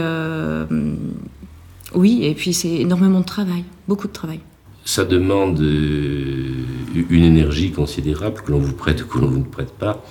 oui, 1.93 2.19
et 2.23 2.33
puis 2.33 2.53
c'est 2.53 2.75
énormément 2.75 3.19
de 3.19 3.25
travail, 3.25 3.63
beaucoup 3.87 4.07
de 4.07 4.13
travail. 4.13 4.39
Ça 4.83 5.05
demande 5.05 5.59
une 5.59 7.23
énergie 7.23 7.71
considérable 7.71 8.41
que 8.41 8.51
l'on 8.51 8.59
vous 8.59 8.73
prête 8.73 9.03
ou 9.03 9.07
que 9.07 9.19
l'on 9.19 9.27
vous 9.27 9.39
ne 9.39 9.43
prête 9.43 9.71
pas. 9.71 10.03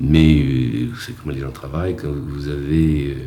Mais 0.00 0.88
savez 0.98 1.14
comment 1.22 1.34
les 1.34 1.42
gens 1.42 1.50
travaillent. 1.52 1.96
Quand 1.96 2.10
vous 2.10 2.48
avez 2.48 3.18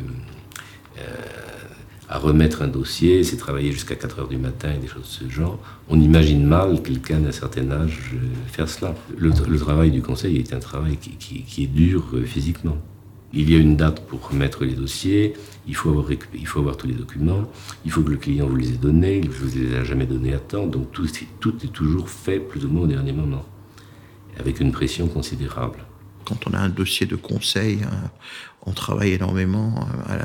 à 2.08 2.18
remettre 2.18 2.62
un 2.62 2.68
dossier, 2.68 3.22
c'est 3.22 3.36
travailler 3.36 3.70
jusqu'à 3.70 3.94
4 3.94 4.20
heures 4.20 4.28
du 4.28 4.38
matin 4.38 4.72
et 4.74 4.78
des 4.78 4.86
choses 4.86 5.02
de 5.02 5.26
ce 5.26 5.30
genre. 5.30 5.58
On 5.88 6.00
imagine 6.00 6.44
mal 6.44 6.82
quelqu'un 6.82 7.20
d'un 7.20 7.32
certain 7.32 7.70
âge 7.70 8.12
euh, 8.14 8.18
faire 8.50 8.68
cela. 8.68 8.94
Le, 9.16 9.30
travail 9.58 9.90
du 9.90 10.00
conseil 10.00 10.38
est 10.38 10.54
un 10.54 10.58
travail 10.58 10.96
qui, 10.96 11.62
est 11.62 11.66
dur 11.66 12.04
euh, 12.14 12.24
physiquement. 12.24 12.78
Il 13.34 13.50
y 13.50 13.54
a 13.56 13.58
une 13.58 13.76
date 13.76 14.06
pour 14.06 14.26
remettre 14.26 14.64
les 14.64 14.72
dossiers, 14.72 15.34
il 15.66 15.74
faut, 15.74 15.90
avoir, 15.90 16.06
il 16.32 16.46
faut 16.46 16.60
avoir 16.60 16.78
tous 16.78 16.86
les 16.86 16.94
documents, 16.94 17.42
il 17.84 17.90
faut 17.90 18.00
que 18.00 18.10
le 18.10 18.16
client 18.16 18.46
vous 18.46 18.56
les 18.56 18.70
ait 18.70 18.78
donnés, 18.78 19.18
il 19.18 19.28
ne 19.28 19.30
vous 19.30 19.58
les 19.58 19.74
a 19.74 19.84
jamais 19.84 20.06
donnés 20.06 20.32
à 20.32 20.38
temps, 20.38 20.66
donc 20.66 20.90
tout, 20.92 21.06
tout 21.38 21.54
est 21.62 21.72
toujours 21.72 22.08
fait 22.08 22.40
plus 22.40 22.64
ou 22.64 22.68
moins 22.70 22.84
au 22.84 22.86
dernier 22.86 23.12
moment, 23.12 23.44
avec 24.40 24.60
une 24.60 24.72
pression 24.72 25.08
considérable. 25.08 25.84
Quand 26.24 26.46
on 26.46 26.54
a 26.54 26.58
un 26.58 26.70
dossier 26.70 27.04
de 27.04 27.16
conseil, 27.16 27.80
euh, 27.82 28.06
on 28.68 28.72
travaille 28.72 29.12
énormément. 29.12 29.86
euh, 30.10 30.16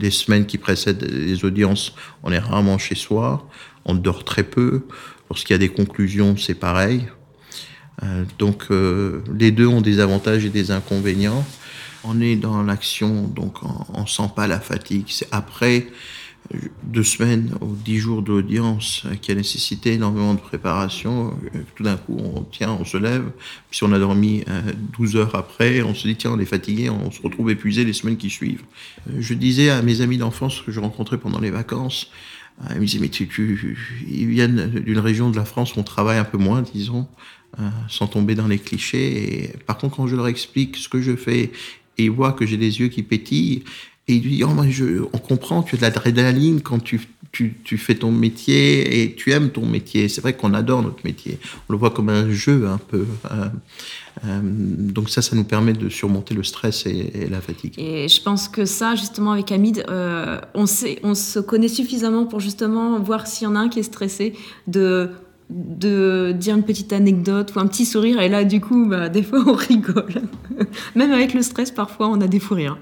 les 0.00 0.10
semaines 0.10 0.46
qui 0.46 0.58
précèdent 0.58 1.02
les 1.02 1.44
audiences, 1.44 1.94
on 2.22 2.32
est 2.32 2.38
rarement 2.38 2.78
chez 2.78 2.94
soi, 2.94 3.46
on 3.84 3.94
dort 3.94 4.24
très 4.24 4.42
peu. 4.42 4.86
Lorsqu'il 5.28 5.54
y 5.54 5.56
a 5.56 5.58
des 5.58 5.68
conclusions, 5.68 6.36
c'est 6.36 6.54
pareil. 6.54 7.06
Euh, 8.02 8.24
donc 8.38 8.64
euh, 8.70 9.22
les 9.38 9.50
deux 9.50 9.66
ont 9.66 9.82
des 9.82 10.00
avantages 10.00 10.44
et 10.44 10.50
des 10.50 10.70
inconvénients. 10.70 11.44
On 12.04 12.20
est 12.20 12.36
dans 12.36 12.62
l'action, 12.62 13.28
donc 13.28 13.62
on, 13.62 14.00
on 14.00 14.06
sent 14.06 14.30
pas 14.34 14.46
la 14.46 14.60
fatigue. 14.60 15.06
C'est 15.08 15.28
après 15.30 15.86
deux 16.82 17.02
semaines 17.02 17.54
ou 17.60 17.74
dix 17.74 17.98
jours 17.98 18.22
d'audience 18.22 19.02
euh, 19.06 19.14
qui 19.14 19.32
a 19.32 19.34
nécessité 19.34 19.94
énormément 19.94 20.34
de 20.34 20.40
préparation. 20.40 21.36
Euh, 21.54 21.60
Tout 21.74 21.82
d'un 21.82 21.96
coup, 21.96 22.16
on 22.18 22.42
tient, 22.42 22.70
on 22.72 22.84
se 22.84 22.96
lève. 22.96 23.24
Puis 23.70 23.78
si 23.78 23.84
on 23.84 23.92
a 23.92 23.98
dormi 23.98 24.44
euh, 24.48 24.60
12 24.98 25.16
heures 25.16 25.34
après, 25.34 25.82
on 25.82 25.94
se 25.94 26.06
dit 26.06 26.16
tiens, 26.16 26.32
on 26.32 26.38
est 26.38 26.44
fatigué, 26.44 26.90
on 26.90 27.10
se 27.10 27.22
retrouve 27.22 27.50
épuisé 27.50 27.84
les 27.84 27.92
semaines 27.92 28.16
qui 28.16 28.30
suivent. 28.30 28.62
Euh, 29.10 29.16
Je 29.20 29.34
disais 29.34 29.70
à 29.70 29.82
mes 29.82 30.00
amis 30.00 30.18
d'enfance 30.18 30.60
que 30.60 30.70
je 30.70 30.80
rencontrais 30.80 31.18
pendant 31.18 31.40
les 31.40 31.50
vacances, 31.50 32.10
euh, 32.62 32.74
ils 32.74 32.80
me 32.80 32.86
disaient 32.86 33.00
mais 33.00 33.08
tu, 33.08 33.26
tu- 33.26 33.76
ils 34.08 34.26
viennent 34.26 34.68
d'une 34.84 34.98
région 35.00 35.30
de 35.30 35.36
la 35.36 35.44
France 35.44 35.74
où 35.74 35.80
on 35.80 35.82
travaille 35.82 36.18
un 36.18 36.24
peu 36.24 36.38
moins, 36.38 36.62
disons, 36.62 37.08
euh, 37.58 37.68
sans 37.88 38.06
tomber 38.06 38.34
dans 38.34 38.48
les 38.48 38.58
clichés. 38.58 39.52
Par 39.66 39.78
contre, 39.78 39.96
quand 39.96 40.06
je 40.06 40.14
leur 40.16 40.28
explique 40.28 40.76
ce 40.76 40.88
que 40.88 41.00
je 41.00 41.16
fais 41.16 41.52
et 41.98 42.04
ils 42.04 42.10
voient 42.10 42.32
que 42.32 42.44
j'ai 42.46 42.56
des 42.56 42.80
yeux 42.80 42.88
qui 42.88 43.02
pétillent, 43.02 43.64
et 44.06 44.14
ils 44.16 44.22
disent, 44.22 44.44
oh, 44.44 44.48
moi, 44.48 44.66
je, 44.68 45.02
on 45.12 45.18
comprend, 45.18 45.62
tu 45.62 45.76
as 45.76 45.78
de 45.78 45.82
l'adrénaline 45.82 46.60
quand 46.60 46.78
tu, 46.78 47.00
tu, 47.32 47.54
tu 47.64 47.78
fais 47.78 47.94
ton 47.94 48.12
métier 48.12 49.02
et 49.02 49.14
tu 49.14 49.32
aimes 49.32 49.50
ton 49.50 49.66
métier. 49.66 50.08
C'est 50.08 50.20
vrai 50.20 50.34
qu'on 50.34 50.52
adore 50.52 50.82
notre 50.82 51.04
métier. 51.04 51.38
On 51.68 51.72
le 51.72 51.78
voit 51.78 51.90
comme 51.90 52.10
un 52.10 52.30
jeu 52.30 52.68
un 52.68 52.78
peu. 52.78 53.06
Euh, 53.30 53.48
euh, 54.26 54.40
donc 54.42 55.08
ça, 55.08 55.22
ça 55.22 55.34
nous 55.34 55.44
permet 55.44 55.72
de 55.72 55.88
surmonter 55.88 56.34
le 56.34 56.44
stress 56.44 56.84
et, 56.86 57.12
et 57.14 57.28
la 57.28 57.40
fatigue. 57.40 57.74
Et 57.78 58.08
je 58.08 58.22
pense 58.22 58.46
que 58.46 58.66
ça, 58.66 58.94
justement, 58.94 59.32
avec 59.32 59.50
Hamid, 59.50 59.84
euh, 59.88 60.38
on, 60.54 60.66
sait, 60.66 60.98
on 61.02 61.14
se 61.14 61.40
connaît 61.40 61.68
suffisamment 61.68 62.26
pour 62.26 62.40
justement 62.40 63.00
voir 63.00 63.26
s'il 63.26 63.48
y 63.48 63.50
en 63.50 63.56
a 63.56 63.58
un 63.58 63.68
qui 63.70 63.80
est 63.80 63.84
stressé, 63.84 64.34
de, 64.66 65.10
de 65.50 66.32
dire 66.38 66.56
une 66.56 66.62
petite 66.62 66.92
anecdote 66.92 67.54
ou 67.56 67.58
un 67.58 67.66
petit 67.66 67.86
sourire. 67.86 68.20
Et 68.20 68.28
là, 68.28 68.44
du 68.44 68.60
coup, 68.60 68.86
bah, 68.86 69.08
des 69.08 69.22
fois, 69.22 69.42
on 69.46 69.54
rigole. 69.54 70.22
Même 70.94 71.10
avec 71.10 71.34
le 71.34 71.42
stress, 71.42 71.70
parfois, 71.70 72.08
on 72.08 72.20
a 72.20 72.28
des 72.28 72.38
fous 72.38 72.54
rires. 72.54 72.78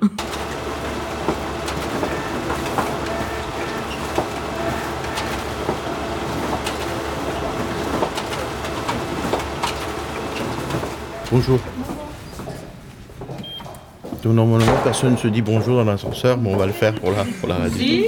Bonjour. 11.33 11.59
Donc 14.23 14.35
normalement, 14.35 14.77
personne 14.85 15.13
ne 15.13 15.17
se 15.17 15.29
dit 15.29 15.41
bonjour 15.41 15.83
dans 15.83 15.91
l'ascenseur, 15.91 16.37
mais 16.37 16.53
on 16.53 16.59
va 16.59 16.67
le 16.67 16.73
faire 16.73 16.95
pour 16.95 17.11
la, 17.11 17.25
pour 17.25 17.49
la 17.49 17.57
radio. 17.57 18.05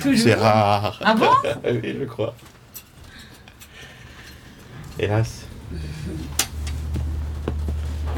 C'est 0.16 0.32
rare. 0.32 0.98
Ah 1.04 1.14
bon? 1.14 1.28
Oui, 1.66 1.96
je 2.00 2.04
crois. 2.06 2.34
Hélas. 4.98 5.44
Il 5.70 5.78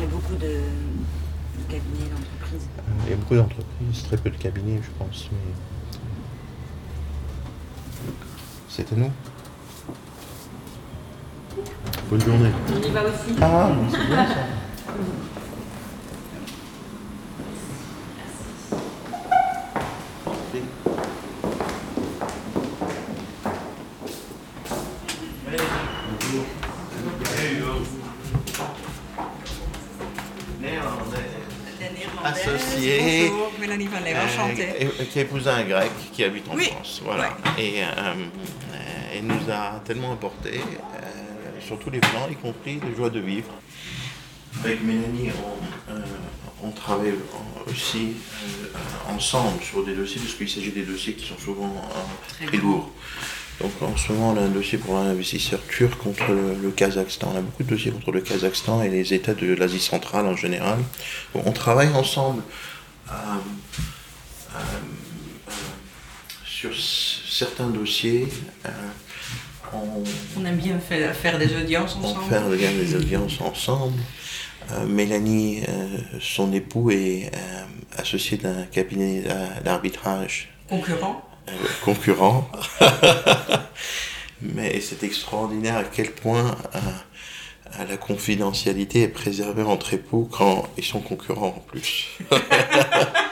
y 0.00 0.05
a 0.05 0.07
beaucoup 0.07 0.35
de, 0.35 0.47
de 0.47 1.65
cabinets 1.69 2.09
d'entreprise. 2.09 2.69
Il 3.05 3.11
y 3.11 3.15
a 3.15 3.17
beaucoup 3.17 3.35
d'entreprises, 3.35 4.05
très 4.05 4.17
peu 4.17 4.31
de 4.31 4.37
cabinets, 4.37 4.81
je 4.81 4.91
pense. 4.97 5.29
Mais... 5.33 5.55
C'est 8.69 8.93
à 8.93 8.95
nous. 8.95 9.11
Bonne 12.09 12.21
journée. 12.21 12.51
On 12.73 12.83
y 12.83 12.91
va 12.91 13.03
aussi. 13.03 13.37
Ah, 13.43 13.71
c'est 13.91 14.07
bien 14.07 14.27
ça. 14.29 14.35
Associé. 32.25 33.29
Bonjour, 33.31 33.53
Mélanie 33.61 33.89
euh, 33.89 35.05
qui 35.11 35.19
a 35.19 35.23
épousé 35.23 35.49
un 35.49 35.63
grec 35.65 35.91
qui 36.13 36.25
habite 36.25 36.49
en 36.51 36.55
Oui. 36.57 36.65
France. 36.65 37.01
Voilà. 37.05 37.31
Et 37.59 37.83
euh, 37.83 37.87
euh, 37.87 39.17
il 39.17 39.27
nous 39.27 39.51
a 39.51 39.81
tellement 39.85 40.13
apporté, 40.13 40.59
euh, 40.61 41.25
sur 41.61 41.79
tous 41.79 41.91
les 41.91 42.01
plans, 42.01 42.29
y 42.31 42.35
compris 42.35 42.77
de 42.77 42.95
joie 42.95 43.11
de 43.11 43.21
vivre. 43.21 43.49
Avec 44.65 44.83
Mélanie, 44.83 45.31
on, 45.45 45.93
euh, 45.93 46.01
on 46.63 46.71
travaille 46.71 47.15
aussi 47.67 48.13
euh, 48.43 49.15
ensemble 49.15 49.63
sur 49.63 49.85
des 49.85 49.95
dossiers, 49.95 50.21
parce 50.21 50.35
qu'il 50.35 50.49
s'agit 50.49 50.73
des 50.73 50.85
dossiers 50.85 51.15
qui 51.15 51.27
sont 51.27 51.39
souvent 51.39 51.67
euh, 51.67 51.99
très 52.29 52.57
lourds. 52.57 52.91
Donc 53.61 53.73
en 53.81 53.97
ce 53.97 54.13
moment, 54.13 54.33
on 54.33 54.37
a 54.37 54.43
un 54.43 54.49
dossier 54.49 54.79
pour 54.79 54.97
un 54.99 55.11
investisseur 55.11 55.61
turc 55.67 55.99
contre 55.99 56.29
le, 56.29 56.55
le 56.63 56.71
Kazakhstan. 56.71 57.33
On 57.35 57.39
a 57.39 57.41
beaucoup 57.41 57.63
de 57.63 57.69
dossiers 57.69 57.91
contre 57.91 58.13
le 58.13 58.21
Kazakhstan 58.21 58.83
et 58.83 58.89
les 58.89 59.15
États 59.15 59.35
de 59.35 59.55
l'Asie 59.55 59.81
centrale 59.81 60.27
en 60.27 60.37
général. 60.37 60.79
Bon, 61.33 61.43
on 61.47 61.53
travaille 61.53 61.89
ensemble 61.89 62.43
euh, 63.09 63.13
euh, 63.13 64.59
euh, 64.59 65.53
sur 66.45 66.71
certains 66.75 67.69
dossiers. 67.69 68.29
On, 69.75 70.40
On 70.40 70.44
aime 70.44 70.56
bien 70.56 70.78
faire, 70.78 71.14
faire 71.14 71.38
des 71.38 71.54
audiences 71.56 71.96
on 72.00 72.04
ensemble. 72.06 72.56
fait 72.58 72.68
des, 72.68 72.85
des 72.85 72.94
audiences 72.96 73.40
ensemble. 73.40 74.00
Euh, 74.73 74.85
Mélanie, 74.87 75.62
euh, 75.68 75.87
son 76.20 76.52
époux, 76.52 76.90
est 76.90 77.30
euh, 77.35 77.62
associé 77.99 78.37
d'un 78.37 78.64
cabinet 78.64 79.20
d'a- 79.23 79.61
d'arbitrage 79.64 80.49
Concurrents. 80.68 81.23
euh, 81.49 81.52
concurrent. 81.85 82.50
Mais 84.42 84.80
c'est 84.80 85.02
extraordinaire 85.04 85.76
à 85.76 85.85
quel 85.85 86.11
point 86.12 86.56
la 87.88 87.96
confidentialité 87.96 89.02
est 89.02 89.08
préservée 89.08 89.62
entre 89.62 89.94
époux 89.94 90.28
quand 90.30 90.68
ils 90.76 90.85
sont 90.85 91.00
concurrents 91.00 91.54
en 91.56 91.61
plus. 91.61 92.08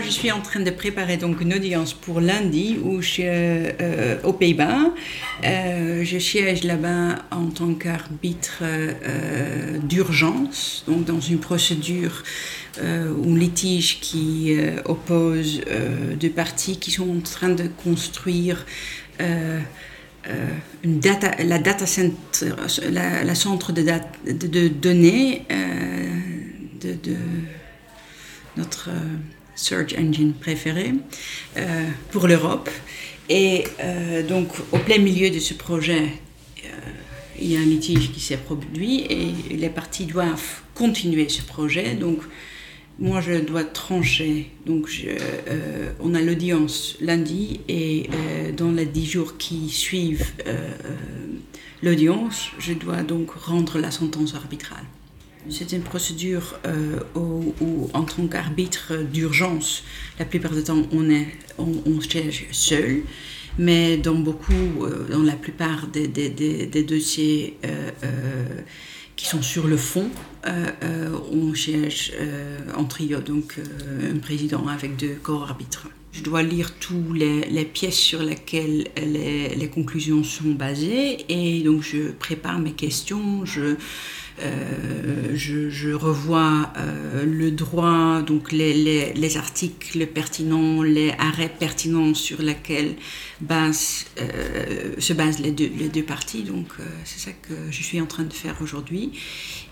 Je 0.00 0.10
suis 0.10 0.30
en 0.30 0.40
train 0.40 0.60
de 0.60 0.70
préparer 0.70 1.16
donc 1.16 1.40
une 1.40 1.52
audience 1.54 1.92
pour 1.92 2.20
lundi 2.20 2.78
où 2.82 3.02
je, 3.02 3.22
euh, 3.22 4.16
aux 4.22 4.32
Pays-Bas. 4.32 4.92
Euh, 5.44 6.04
je 6.04 6.18
siège 6.18 6.62
là-bas 6.64 7.16
en 7.30 7.46
tant 7.46 7.74
qu'arbitre 7.74 8.60
euh, 8.62 9.78
d'urgence, 9.82 10.84
donc 10.86 11.04
dans 11.04 11.20
une 11.20 11.40
procédure 11.40 12.22
euh, 12.80 13.12
ou 13.12 13.34
un 13.34 13.38
litige 13.38 14.00
qui 14.00 14.54
euh, 14.56 14.80
oppose 14.84 15.62
euh, 15.68 16.14
deux 16.14 16.30
parties 16.30 16.78
qui 16.78 16.90
sont 16.90 17.10
en 17.10 17.20
train 17.20 17.50
de 17.50 17.64
construire 17.82 18.64
euh, 19.20 19.58
euh, 20.28 20.46
la 20.84 21.58
data 21.58 21.86
center, 21.86 22.52
la, 22.90 23.34
centre 23.34 23.72
de, 23.72 24.68
données 24.68 25.44
euh, 25.50 26.06
de, 26.80 27.16
notre 28.56 28.90
euh, 28.90 29.16
search 29.58 29.94
engine 29.98 30.32
préféré 30.32 30.92
euh, 31.56 31.84
pour 32.12 32.26
l'Europe. 32.26 32.70
Et 33.28 33.64
euh, 33.80 34.22
donc, 34.22 34.48
au 34.72 34.78
plein 34.78 34.98
milieu 34.98 35.30
de 35.30 35.38
ce 35.38 35.52
projet, 35.52 36.04
euh, 36.64 36.68
il 37.40 37.52
y 37.52 37.56
a 37.56 37.60
un 37.60 37.64
litige 37.64 38.12
qui 38.12 38.20
s'est 38.20 38.38
produit 38.38 39.00
et 39.10 39.54
les 39.54 39.68
parties 39.68 40.06
doivent 40.06 40.62
continuer 40.74 41.28
ce 41.28 41.42
projet. 41.42 41.94
Donc, 41.94 42.20
moi, 43.00 43.20
je 43.20 43.32
dois 43.34 43.64
trancher. 43.64 44.50
Donc, 44.66 44.88
on 46.00 46.14
a 46.14 46.20
l'audience 46.20 46.96
lundi 47.00 47.60
et 47.68 48.10
dans 48.56 48.72
les 48.72 48.86
dix 48.86 49.06
jours 49.06 49.36
qui 49.38 49.68
suivent 49.68 50.32
l'audience, 51.80 52.48
je 52.58 52.72
dois 52.72 53.04
donc 53.04 53.30
rendre 53.30 53.78
la 53.78 53.92
sentence 53.92 54.34
arbitrale. 54.34 54.84
C'est 55.50 55.72
une 55.72 55.82
procédure 55.82 56.58
euh, 56.66 57.00
où, 57.14 57.54
où, 57.60 57.90
en 57.94 58.04
tant 58.04 58.26
qu'arbitre 58.26 58.94
d'urgence, 59.02 59.82
la 60.18 60.24
plupart 60.24 60.52
du 60.52 60.62
temps, 60.62 60.82
on, 60.92 61.08
est, 61.10 61.28
on, 61.58 62.00
siège 62.00 62.46
seul. 62.52 63.02
Mais 63.58 63.96
dans 63.96 64.14
beaucoup, 64.14 64.84
euh, 64.84 65.08
dans 65.10 65.22
la 65.22 65.32
plupart 65.32 65.88
des, 65.88 66.06
des, 66.06 66.82
dossiers 66.84 67.56
euh, 67.64 67.90
euh, 68.04 68.60
qui 69.16 69.26
sont 69.26 69.42
sur 69.42 69.66
le 69.66 69.76
fond, 69.76 70.10
euh, 70.46 70.66
euh, 70.84 71.18
on 71.32 71.54
siège 71.54 72.12
euh, 72.20 72.58
en 72.76 72.84
trio, 72.84 73.20
donc 73.20 73.56
euh, 73.58 74.14
un 74.14 74.18
président 74.18 74.68
avec 74.68 74.96
deux 74.96 75.16
co-arbitres. 75.22 75.88
Je 76.10 76.22
dois 76.22 76.42
lire 76.42 76.74
tous 76.74 77.12
les, 77.12 77.64
pièces 77.64 77.98
sur 77.98 78.22
lesquelles 78.22 78.88
les, 78.96 79.68
conclusions 79.68 80.24
sont 80.24 80.50
basées 80.50 81.24
et 81.28 81.62
donc 81.62 81.82
je 81.82 82.10
prépare 82.12 82.58
mes 82.58 82.72
questions, 82.72 83.44
je, 83.44 83.76
euh, 84.40 85.96
revois 85.96 86.72
euh, 86.76 87.24
le 87.26 87.50
droit, 87.50 88.22
donc 88.22 88.52
les, 88.52 88.72
les, 88.72 89.12
les, 89.12 89.36
articles 89.36 90.06
pertinents, 90.06 90.82
les 90.82 91.12
arrêts 91.18 91.52
pertinents 91.58 92.14
sur 92.14 92.40
lesquels 92.40 92.94
euh, 93.50 93.72
se 94.98 95.12
basent 95.12 95.40
les 95.40 95.50
deux, 95.50 96.02
parties. 96.02 96.42
Donc 96.42 96.68
c'est 97.04 97.18
ça 97.18 97.32
que 97.32 97.54
je 97.70 97.82
suis 97.82 98.00
en 98.00 98.06
train 98.06 98.24
de 98.24 98.32
faire 98.32 98.56
aujourd'hui. 98.62 99.12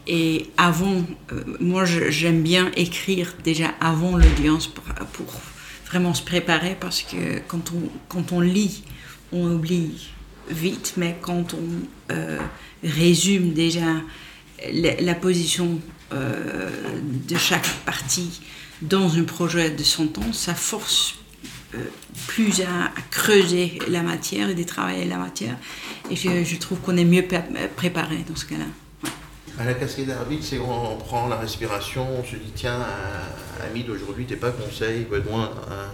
Et 0.06 0.46
avant, 0.58 1.04
moi 1.60 1.84
j'aime 1.84 2.42
bien 2.42 2.70
écrire 2.76 3.34
déjà 3.42 3.68
avant 3.80 4.16
l'audience 4.16 4.66
pour, 4.66 4.84
vraiment 5.86 6.14
se 6.14 6.22
préparer 6.22 6.76
parce 6.78 7.02
que 7.02 7.40
quand 7.46 7.72
on, 7.72 7.88
quand 8.08 8.32
on 8.32 8.40
lit, 8.40 8.82
on 9.32 9.52
oublie 9.52 10.08
vite, 10.48 10.94
mais 10.96 11.16
quand 11.20 11.54
on 11.54 12.12
euh, 12.12 12.38
résume 12.82 13.52
déjà 13.52 13.94
la, 14.72 15.14
position 15.14 15.80
euh, 16.12 16.70
de 17.28 17.36
chaque 17.36 17.68
partie 17.84 18.40
dans 18.82 19.16
un 19.16 19.24
projet 19.24 19.70
de 19.70 19.82
sentence, 19.82 20.38
ça 20.38 20.54
force 20.54 21.16
euh, 21.74 21.78
plus 22.28 22.60
à, 22.60 22.92
creuser 23.10 23.78
la 23.88 24.02
matière 24.02 24.48
et 24.50 24.54
de 24.54 24.62
travailler 24.62 25.04
la 25.04 25.18
matière. 25.18 25.56
Et 26.10 26.16
je 26.16 26.56
trouve 26.56 26.78
qu'on 26.80 26.96
est 26.96 27.04
mieux 27.04 27.26
préparé 27.76 28.24
dans 28.28 28.36
ce 28.36 28.44
cas-là. 28.46 28.66
À 29.58 29.64
la 29.64 29.72
casquette 29.72 30.08
d'arbitre, 30.08 30.44
c'est 30.44 30.58
on, 30.58 30.96
prend 30.96 31.28
la 31.28 31.36
respiration, 31.36 32.06
on 32.18 32.24
se 32.24 32.36
dit 32.36 32.52
tiens, 32.54 32.78
euh, 32.80 33.66
ami 33.66 33.84
d'aujourd'hui, 33.84 34.26
t'es 34.26 34.36
pas 34.36 34.50
conseil, 34.50 35.00
il 35.00 35.06
faut 35.06 35.16
être 35.16 35.30
moins. 35.30 35.50
Euh, 35.70 35.86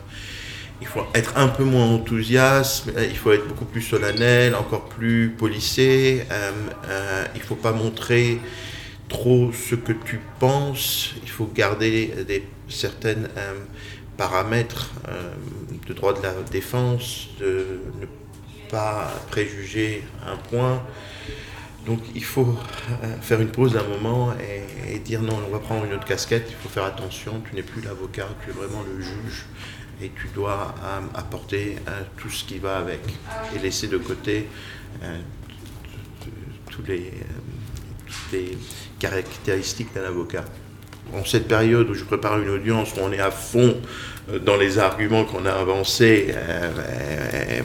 il 0.80 0.88
faut 0.88 1.04
être 1.14 1.36
un 1.36 1.46
peu 1.46 1.62
moins 1.62 1.86
enthousiaste, 1.86 2.90
il 3.08 3.16
faut 3.16 3.30
être 3.30 3.46
beaucoup 3.46 3.66
plus 3.66 3.82
solennel, 3.82 4.56
encore 4.56 4.88
plus 4.88 5.32
policé. 5.38 6.26
Euh, 6.32 7.24
il 7.36 7.40
faut 7.40 7.54
pas 7.54 7.70
montrer 7.70 8.40
trop 9.08 9.52
ce 9.52 9.76
que 9.76 9.92
tu 9.92 10.20
penses. 10.40 11.14
Il 11.22 11.30
faut 11.30 11.48
garder 11.54 12.12
des 12.26 12.44
certaines 12.68 13.28
euh, 13.36 13.54
paramètres 14.16 14.90
de 15.86 15.92
droit 15.94 16.14
de 16.14 16.22
la 16.22 16.34
défense, 16.50 17.28
de 17.38 17.80
ne 18.00 18.06
pas 18.68 19.08
préjuger 19.30 20.02
un 20.26 20.36
point. 20.36 20.82
Donc 21.86 22.00
il 22.14 22.24
faut 22.24 22.56
faire 23.20 23.40
une 23.40 23.48
pause 23.48 23.72
d'un 23.72 23.82
moment 23.82 24.32
et, 24.88 24.98
dire 24.98 25.22
non, 25.22 25.38
on 25.46 25.50
va 25.50 25.58
prendre 25.58 25.84
une 25.84 25.94
autre 25.94 26.04
casquette, 26.04 26.46
il 26.48 26.56
faut 26.56 26.68
faire 26.68 26.84
attention, 26.84 27.42
tu 27.48 27.56
n'es 27.56 27.62
plus 27.62 27.82
l'avocat, 27.82 28.28
tu 28.44 28.50
es 28.50 28.52
vraiment 28.52 28.82
le 28.82 29.02
juge 29.02 29.46
et 30.00 30.10
tu 30.10 30.28
dois 30.34 30.74
euh, 30.84 31.00
apporter 31.14 31.76
euh, 31.88 32.02
tout 32.16 32.30
ce 32.30 32.44
qui 32.44 32.58
va 32.58 32.76
avec 32.78 33.00
et 33.54 33.58
laisser 33.58 33.88
de 33.88 33.98
côté 33.98 34.48
euh, 35.02 35.18
toutes 36.70 36.88
les 36.88 37.12
caractéristiques 38.98 39.92
d'un 39.94 40.04
avocat. 40.04 40.44
En 41.12 41.24
cette 41.24 41.48
période 41.48 41.90
où 41.90 41.94
je 41.94 42.04
prépare 42.04 42.40
une 42.40 42.48
audience, 42.48 42.94
où 42.94 43.00
on 43.00 43.12
est 43.12 43.20
à 43.20 43.30
fond 43.30 43.76
dans 44.44 44.56
les 44.56 44.78
arguments 44.78 45.24
qu'on 45.24 45.44
a 45.46 45.52
avancés, 45.52 46.28
euh, 46.30 46.70
euh, 46.78 47.62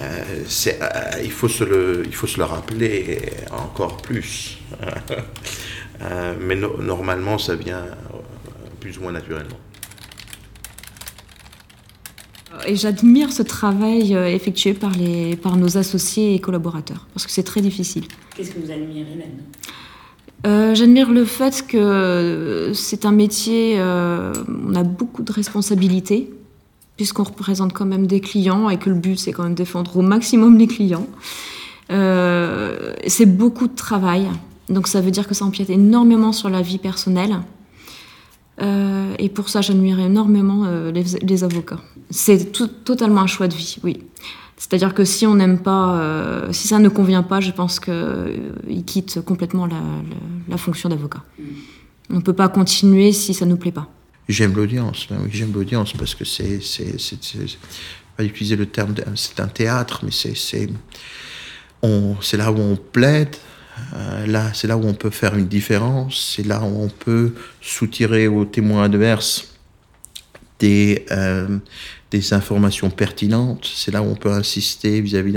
il, 0.00 1.30
faut 1.30 1.48
se 1.48 1.64
le, 1.64 2.02
il 2.06 2.14
faut 2.14 2.26
se 2.26 2.38
le 2.38 2.44
rappeler 2.44 3.32
encore 3.50 3.98
plus. 3.98 4.58
euh, 6.02 6.34
mais 6.40 6.56
no, 6.56 6.76
normalement, 6.82 7.38
ça 7.38 7.54
vient 7.54 7.84
plus 8.80 8.98
ou 8.98 9.02
moins 9.02 9.12
naturellement. 9.12 9.58
Et 12.66 12.76
j'admire 12.76 13.32
ce 13.32 13.42
travail 13.42 14.14
euh, 14.14 14.26
effectué 14.26 14.74
par, 14.74 14.92
les, 14.92 15.36
par 15.36 15.56
nos 15.56 15.78
associés 15.78 16.34
et 16.34 16.38
collaborateurs, 16.38 17.06
parce 17.14 17.26
que 17.26 17.32
c'est 17.32 17.42
très 17.42 17.60
difficile. 17.60 18.04
Qu'est-ce 18.36 18.52
que 18.52 18.60
vous 18.60 18.70
admirez 18.70 19.16
maintenant 19.16 19.44
euh, 20.46 20.74
J'admire 20.74 21.10
le 21.10 21.24
fait 21.24 21.66
que 21.66 22.72
c'est 22.74 23.04
un 23.04 23.12
métier, 23.12 23.74
euh, 23.78 24.32
on 24.66 24.74
a 24.74 24.82
beaucoup 24.82 25.22
de 25.22 25.32
responsabilités, 25.32 26.30
puisqu'on 27.02 27.24
représente 27.24 27.72
quand 27.72 27.84
même 27.84 28.06
des 28.06 28.20
clients 28.20 28.70
et 28.70 28.78
que 28.78 28.88
le 28.88 28.94
but 28.94 29.18
c'est 29.18 29.32
quand 29.32 29.42
même 29.42 29.56
défendre 29.56 29.96
au 29.96 30.02
maximum 30.02 30.56
les 30.56 30.68
clients. 30.68 31.08
Euh, 31.90 32.94
c'est 33.08 33.26
beaucoup 33.26 33.66
de 33.66 33.74
travail, 33.74 34.28
donc 34.68 34.86
ça 34.86 35.00
veut 35.00 35.10
dire 35.10 35.26
que 35.26 35.34
ça 35.34 35.44
empiète 35.44 35.68
énormément 35.68 36.30
sur 36.30 36.48
la 36.48 36.62
vie 36.62 36.78
personnelle. 36.78 37.40
Euh, 38.60 39.14
et 39.18 39.28
pour 39.28 39.48
ça, 39.48 39.62
j'admire 39.62 39.98
énormément 39.98 40.62
euh, 40.64 40.92
les, 40.92 41.02
les, 41.22 41.42
avocats. 41.42 41.80
C'est 42.10 42.52
totalement 42.84 43.22
un 43.22 43.26
choix 43.26 43.48
de 43.48 43.54
vie, 43.54 43.78
oui. 43.82 43.98
C'est-à-dire 44.56 44.94
que 44.94 45.04
si 45.04 45.26
on 45.26 45.34
n'aime 45.34 45.58
pas, 45.58 45.98
euh, 45.98 46.52
si 46.52 46.68
ça 46.68 46.78
ne 46.78 46.88
convient 46.88 47.24
pas, 47.24 47.40
je 47.40 47.50
pense 47.50 47.80
qu'ils 47.80 48.84
quittent 48.86 49.20
complètement 49.22 49.66
la, 49.66 49.74
la, 49.74 50.16
la 50.50 50.56
fonction 50.56 50.88
d'avocat. 50.88 51.24
On 52.10 52.16
ne 52.16 52.20
peut 52.20 52.32
pas 52.32 52.48
continuer 52.48 53.10
si 53.10 53.34
ça 53.34 53.44
ne 53.44 53.50
nous 53.50 53.56
plaît 53.56 53.72
pas. 53.72 53.88
J'aime 54.32 54.54
l'audience, 54.54 55.06
ben 55.10 55.18
oui, 55.22 55.30
j'aime 55.30 55.52
l'audience 55.52 55.92
parce 55.92 56.14
que 56.14 56.24
c'est, 56.24 56.60
c'est, 56.62 56.96
pas 58.16 58.24
utiliser 58.24 58.56
le 58.56 58.64
terme, 58.64 58.94
c'est 59.14 59.40
un 59.40 59.46
théâtre, 59.46 60.00
mais 60.04 60.10
c'est, 60.10 60.34
c'est, 60.34 60.70
on, 61.82 62.16
c'est 62.22 62.38
là 62.38 62.50
où 62.50 62.58
on 62.58 62.76
plaide, 62.76 63.36
euh, 63.94 64.26
là, 64.26 64.50
c'est 64.54 64.66
là 64.66 64.78
où 64.78 64.86
on 64.86 64.94
peut 64.94 65.10
faire 65.10 65.36
une 65.36 65.48
différence, 65.48 66.34
c'est 66.34 66.46
là 66.46 66.62
où 66.62 66.82
on 66.82 66.88
peut 66.88 67.34
soutirer 67.60 68.26
aux 68.26 68.46
témoins 68.46 68.84
adverses 68.84 69.54
des, 70.58 71.04
euh, 71.10 71.58
des 72.10 72.32
informations 72.32 72.88
pertinentes, 72.88 73.70
c'est 73.74 73.90
là 73.90 74.00
où 74.00 74.06
on 74.06 74.14
peut 74.14 74.32
insister 74.32 75.02
vis-à-vis 75.02 75.34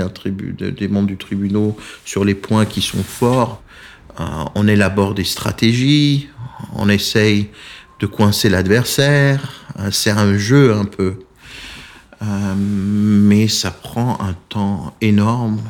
des 0.77 0.87
membres 0.87 1.07
du 1.07 1.17
tribunal 1.17 1.73
sur 2.05 2.23
les 2.23 2.35
points 2.35 2.65
qui 2.65 2.81
sont 2.81 3.03
forts. 3.03 3.61
Euh, 4.21 4.23
on 4.55 4.69
élabore 4.69 5.15
des 5.15 5.25
stratégies, 5.25 6.29
on 6.73 6.87
essaye 6.87 7.49
de 7.99 8.05
coincer 8.05 8.49
l'adversaire, 8.49 9.65
c'est 9.91 10.11
un 10.11 10.37
jeu 10.37 10.73
un 10.73 10.85
peu. 10.85 11.19
Euh, 12.21 12.55
mais 12.57 13.47
ça 13.47 13.71
prend 13.71 14.19
un 14.21 14.33
temps 14.49 14.95
énorme 15.01 15.61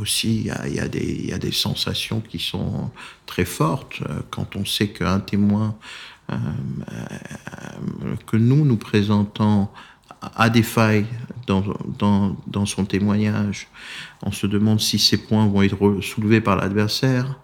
aussi. 0.00 0.50
Il 0.66 0.74
y, 0.74 0.80
a, 0.80 0.88
des, 0.88 1.52
sensations 1.52 2.20
qui 2.20 2.38
sont 2.38 2.90
très 3.26 3.44
fortes 3.44 4.02
quand 4.30 4.56
on 4.56 4.64
sait 4.64 4.88
qu'un 4.88 5.20
témoin 5.20 5.74
euh, 6.32 6.36
que 8.26 8.36
nous 8.36 8.64
nous 8.64 8.76
présentons 8.76 9.68
a 10.36 10.48
des 10.48 10.62
failles 10.62 11.06
dans, 11.46 11.64
dans, 12.46 12.66
son 12.66 12.84
témoignage. 12.84 13.68
On 14.22 14.32
se 14.32 14.46
demande 14.46 14.80
si 14.80 14.98
ces 14.98 15.18
points 15.18 15.46
vont 15.46 15.62
être 15.62 16.00
soulevés 16.00 16.40
par 16.40 16.56
l'adversaire. 16.56 17.38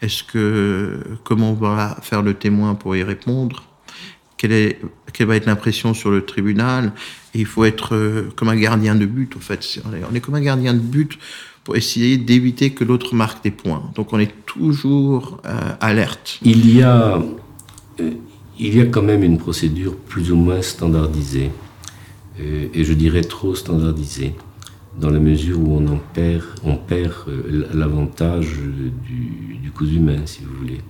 Est-ce 0.00 0.24
que 0.24 1.00
comment 1.22 1.54
va 1.54 1.96
faire 2.02 2.22
le 2.22 2.34
témoin 2.34 2.74
pour 2.74 2.96
y 2.96 3.02
répondre? 3.02 3.62
Quelle, 5.12 5.26
va 5.26 5.36
être 5.36 5.46
l'impression 5.46 5.94
sur 5.94 6.10
le 6.10 6.24
tribunal 6.24 6.92
il 7.34 7.46
faut 7.46 7.64
être 7.64 7.94
euh, 7.94 8.30
comme 8.36 8.48
un 8.48 8.56
gardien 8.56 8.94
de 8.94 9.06
but, 9.06 9.36
en 9.36 9.40
fait. 9.40 9.80
On 10.10 10.14
est 10.14 10.20
comme 10.20 10.34
un 10.34 10.40
gardien 10.40 10.72
de 10.72 10.78
but 10.78 11.18
pour 11.64 11.76
essayer 11.76 12.16
d'éviter 12.16 12.70
que 12.70 12.84
l'autre 12.84 13.14
marque 13.14 13.42
des 13.42 13.50
points. 13.50 13.90
Donc 13.94 14.12
on 14.12 14.18
est 14.18 14.32
toujours 14.46 15.40
euh, 15.46 15.58
alerte. 15.80 16.38
Il 16.42 16.74
y 16.74 16.82
a, 16.82 17.22
euh, 18.00 18.10
il 18.58 18.76
y 18.76 18.80
a 18.80 18.86
quand 18.86 19.02
même 19.02 19.22
une 19.22 19.38
procédure 19.38 19.96
plus 19.96 20.30
ou 20.30 20.36
moins 20.36 20.62
standardisée, 20.62 21.50
et 22.36 22.82
je 22.82 22.92
dirais 22.94 23.20
trop 23.20 23.54
standardisée, 23.54 24.34
dans 24.98 25.10
la 25.10 25.20
mesure 25.20 25.60
où 25.60 25.76
on 25.76 25.86
en 25.86 26.00
perd, 26.14 26.42
on 26.64 26.74
perd 26.74 27.14
l'avantage 27.72 28.56
du, 28.56 29.30
du 29.60 29.96
humain, 29.96 30.18
si 30.24 30.40
vous 30.42 30.52
voulez. 30.56 30.80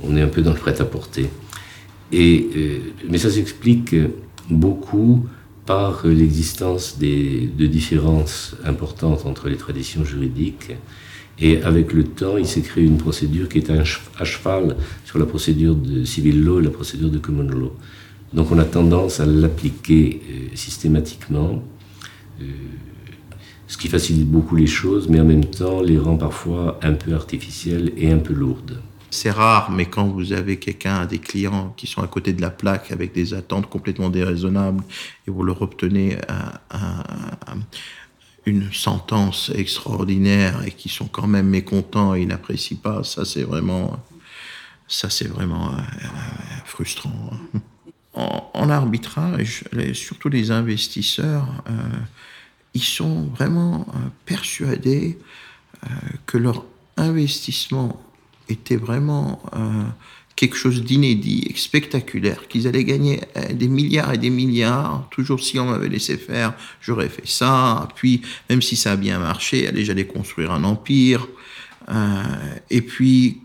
On 0.00 0.16
est 0.16 0.22
un 0.22 0.28
peu 0.28 0.42
dans 0.42 0.52
le 0.52 0.58
prêt-à-porter. 0.58 1.28
Euh, 2.14 2.78
mais 3.08 3.18
ça 3.18 3.30
s'explique 3.30 3.94
beaucoup 4.50 5.26
par 5.64 6.06
l'existence 6.06 6.98
de 6.98 7.66
différences 7.66 8.54
importantes 8.64 9.26
entre 9.26 9.48
les 9.48 9.56
traditions 9.56 10.04
juridiques. 10.04 10.72
Et 11.38 11.62
avec 11.62 11.92
le 11.92 12.04
temps, 12.04 12.38
il 12.38 12.46
s'est 12.46 12.62
créé 12.62 12.84
une 12.84 12.96
procédure 12.96 13.48
qui 13.48 13.58
est 13.58 13.70
à 13.70 13.84
cheval 14.24 14.76
sur 15.04 15.18
la 15.18 15.26
procédure 15.26 15.74
de 15.74 16.04
civil 16.04 16.42
law 16.42 16.60
et 16.60 16.62
la 16.62 16.70
procédure 16.70 17.10
de 17.10 17.18
common 17.18 17.42
law. 17.42 17.72
Donc 18.32 18.50
on 18.50 18.58
a 18.58 18.64
tendance 18.64 19.20
à 19.20 19.26
l'appliquer 19.26 20.22
euh, 20.28 20.56
systématiquement, 20.56 21.62
euh, 22.40 22.44
ce 23.66 23.76
qui 23.76 23.88
facilite 23.88 24.28
beaucoup 24.28 24.56
les 24.56 24.66
choses, 24.66 25.08
mais 25.08 25.20
en 25.20 25.24
même 25.24 25.44
temps 25.44 25.82
les 25.82 25.98
rend 25.98 26.16
parfois 26.16 26.78
un 26.82 26.94
peu 26.94 27.14
artificielles 27.14 27.92
et 27.96 28.10
un 28.10 28.18
peu 28.18 28.32
lourdes. 28.32 28.80
C'est 29.16 29.30
rare, 29.30 29.70
mais 29.70 29.86
quand 29.86 30.08
vous 30.08 30.34
avez 30.34 30.58
quelqu'un, 30.58 31.06
des 31.06 31.18
clients 31.18 31.72
qui 31.78 31.86
sont 31.86 32.02
à 32.02 32.06
côté 32.06 32.34
de 32.34 32.42
la 32.42 32.50
plaque 32.50 32.92
avec 32.92 33.14
des 33.14 33.32
attentes 33.32 33.66
complètement 33.66 34.10
déraisonnables 34.10 34.84
et 35.26 35.30
vous 35.30 35.42
leur 35.42 35.62
obtenez 35.62 36.18
un, 36.28 36.52
un, 36.70 37.60
une 38.44 38.70
sentence 38.74 39.50
extraordinaire 39.54 40.62
et 40.66 40.70
qui 40.70 40.90
sont 40.90 41.06
quand 41.06 41.26
même 41.26 41.48
mécontents 41.48 42.12
et 42.12 42.26
n'apprécient 42.26 42.76
pas, 42.76 43.04
ça 43.04 43.24
c'est 43.24 43.44
vraiment, 43.44 43.98
ça 44.86 45.08
c'est 45.08 45.28
vraiment 45.28 45.72
euh, 45.72 45.80
frustrant. 46.66 47.30
En, 48.12 48.68
arbitrage, 48.68 49.64
surtout 49.94 50.28
les 50.28 50.50
investisseurs, 50.50 51.48
euh, 51.70 51.72
ils 52.74 52.82
sont 52.82 53.24
vraiment 53.34 53.86
euh, 53.88 53.98
persuadés 54.26 55.18
euh, 55.84 55.88
que 56.26 56.36
leur 56.36 56.66
investissement 56.98 57.98
était 58.48 58.76
vraiment 58.76 59.42
euh, 59.54 59.84
quelque 60.36 60.56
chose 60.56 60.84
d'inédit, 60.84 61.52
spectaculaire, 61.56 62.46
qu'ils 62.48 62.68
allaient 62.68 62.84
gagner 62.84 63.20
des 63.52 63.68
milliards 63.68 64.12
et 64.12 64.18
des 64.18 64.30
milliards. 64.30 65.08
Toujours 65.10 65.40
si 65.40 65.58
on 65.58 65.66
m'avait 65.66 65.88
laissé 65.88 66.18
faire, 66.18 66.52
j'aurais 66.80 67.08
fait 67.08 67.26
ça. 67.26 67.88
Puis, 67.96 68.22
même 68.50 68.60
si 68.60 68.76
ça 68.76 68.92
a 68.92 68.96
bien 68.96 69.18
marché, 69.18 69.70
j'allais 69.84 70.06
construire 70.06 70.52
un 70.52 70.64
empire. 70.64 71.26
Euh, 71.88 72.22
et 72.70 72.82
puis, 72.82 73.40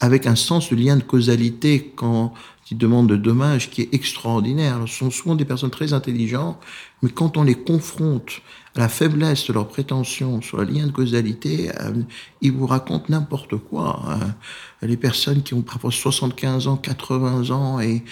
avec 0.00 0.26
un 0.26 0.36
sens 0.36 0.70
de 0.70 0.76
lien 0.76 0.96
de 0.96 1.02
causalité 1.02 1.92
quand 1.94 2.32
ils 2.70 2.78
demandent 2.78 3.08
de 3.08 3.16
dommages 3.16 3.70
qui 3.70 3.82
est 3.82 3.94
extraordinaire. 3.94 4.80
Ce 4.86 4.98
sont 4.98 5.10
souvent 5.10 5.34
des 5.34 5.44
personnes 5.44 5.70
très 5.70 5.92
intelligentes, 5.92 6.58
mais 7.02 7.10
quand 7.10 7.36
on 7.36 7.44
les 7.44 7.54
confronte 7.54 8.40
à 8.74 8.80
la 8.80 8.88
faiblesse 8.88 9.46
de 9.46 9.52
leurs 9.52 9.68
prétentions 9.68 10.42
sur 10.42 10.58
le 10.58 10.64
lien 10.64 10.86
de 10.86 10.92
causalité, 10.92 11.70
euh, 11.80 11.92
ils 12.40 12.52
vous 12.52 12.66
racontent 12.66 13.06
n'importe 13.08 13.56
quoi. 13.56 14.02
Euh, 14.08 14.86
les 14.86 14.96
personnes 14.96 15.42
qui 15.42 15.54
ont 15.54 15.62
parfois 15.62 15.92
75 15.92 16.66
ans, 16.66 16.76
80 16.76 17.50
ans 17.50 17.80
et 17.80 18.02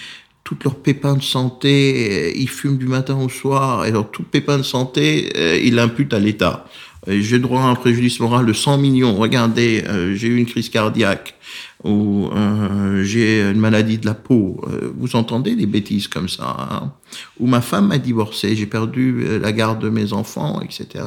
toutes 0.45 0.63
leurs 0.63 0.75
pépins 0.75 1.15
de 1.15 1.23
santé, 1.23 2.39
ils 2.39 2.49
fument 2.49 2.77
du 2.77 2.87
matin 2.87 3.17
au 3.19 3.29
soir, 3.29 3.83
et 3.83 3.89
alors 3.89 4.11
tout 4.11 4.23
pépin 4.23 4.57
de 4.57 4.63
santé, 4.63 5.33
euh, 5.35 5.59
ils 5.61 5.73
l'imputent 5.73 6.13
à 6.13 6.19
l'État. 6.19 6.65
J'ai 7.07 7.39
droit 7.39 7.61
à 7.61 7.65
un 7.65 7.75
préjudice 7.75 8.19
moral 8.19 8.45
de 8.45 8.53
100 8.53 8.79
millions. 8.79 9.15
Regardez, 9.15 9.83
euh, 9.87 10.15
j'ai 10.15 10.27
eu 10.27 10.37
une 10.37 10.45
crise 10.45 10.69
cardiaque 10.69 11.35
ou 11.83 12.29
euh, 12.33 13.03
j'ai 13.03 13.41
une 13.41 13.59
maladie 13.59 13.99
de 13.99 14.05
la 14.07 14.15
peau. 14.15 14.59
Euh, 14.67 14.91
vous 14.97 15.15
entendez 15.15 15.55
des 15.55 15.67
bêtises 15.67 16.07
comme 16.07 16.27
ça 16.27 16.67
hein? 16.71 16.93
Ou 17.39 17.47
ma 17.47 17.61
femme 17.61 17.87
m'a 17.87 17.99
divorcé, 17.99 18.55
j'ai 18.55 18.65
perdu 18.65 19.39
la 19.39 19.51
garde 19.51 19.81
de 19.81 19.89
mes 19.89 20.13
enfants, 20.13 20.61
etc. 20.61 21.05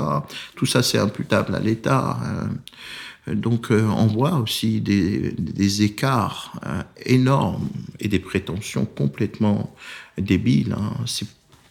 Tout 0.55 0.67
ça, 0.67 0.83
c'est 0.83 0.99
imputable 0.99 1.55
à 1.55 1.61
l'État. 1.61 2.19
Hein. 2.23 3.35
Donc, 3.35 3.69
on 3.71 4.07
voit 4.07 4.37
aussi 4.37 4.81
des, 4.81 5.83
écarts 5.83 6.59
énormes 7.05 7.69
et 8.01 8.09
des 8.09 8.21
prétentions 8.21 8.87
complètement 8.87 9.75
débiles. 10.17 10.75
Hein. 10.79 10.95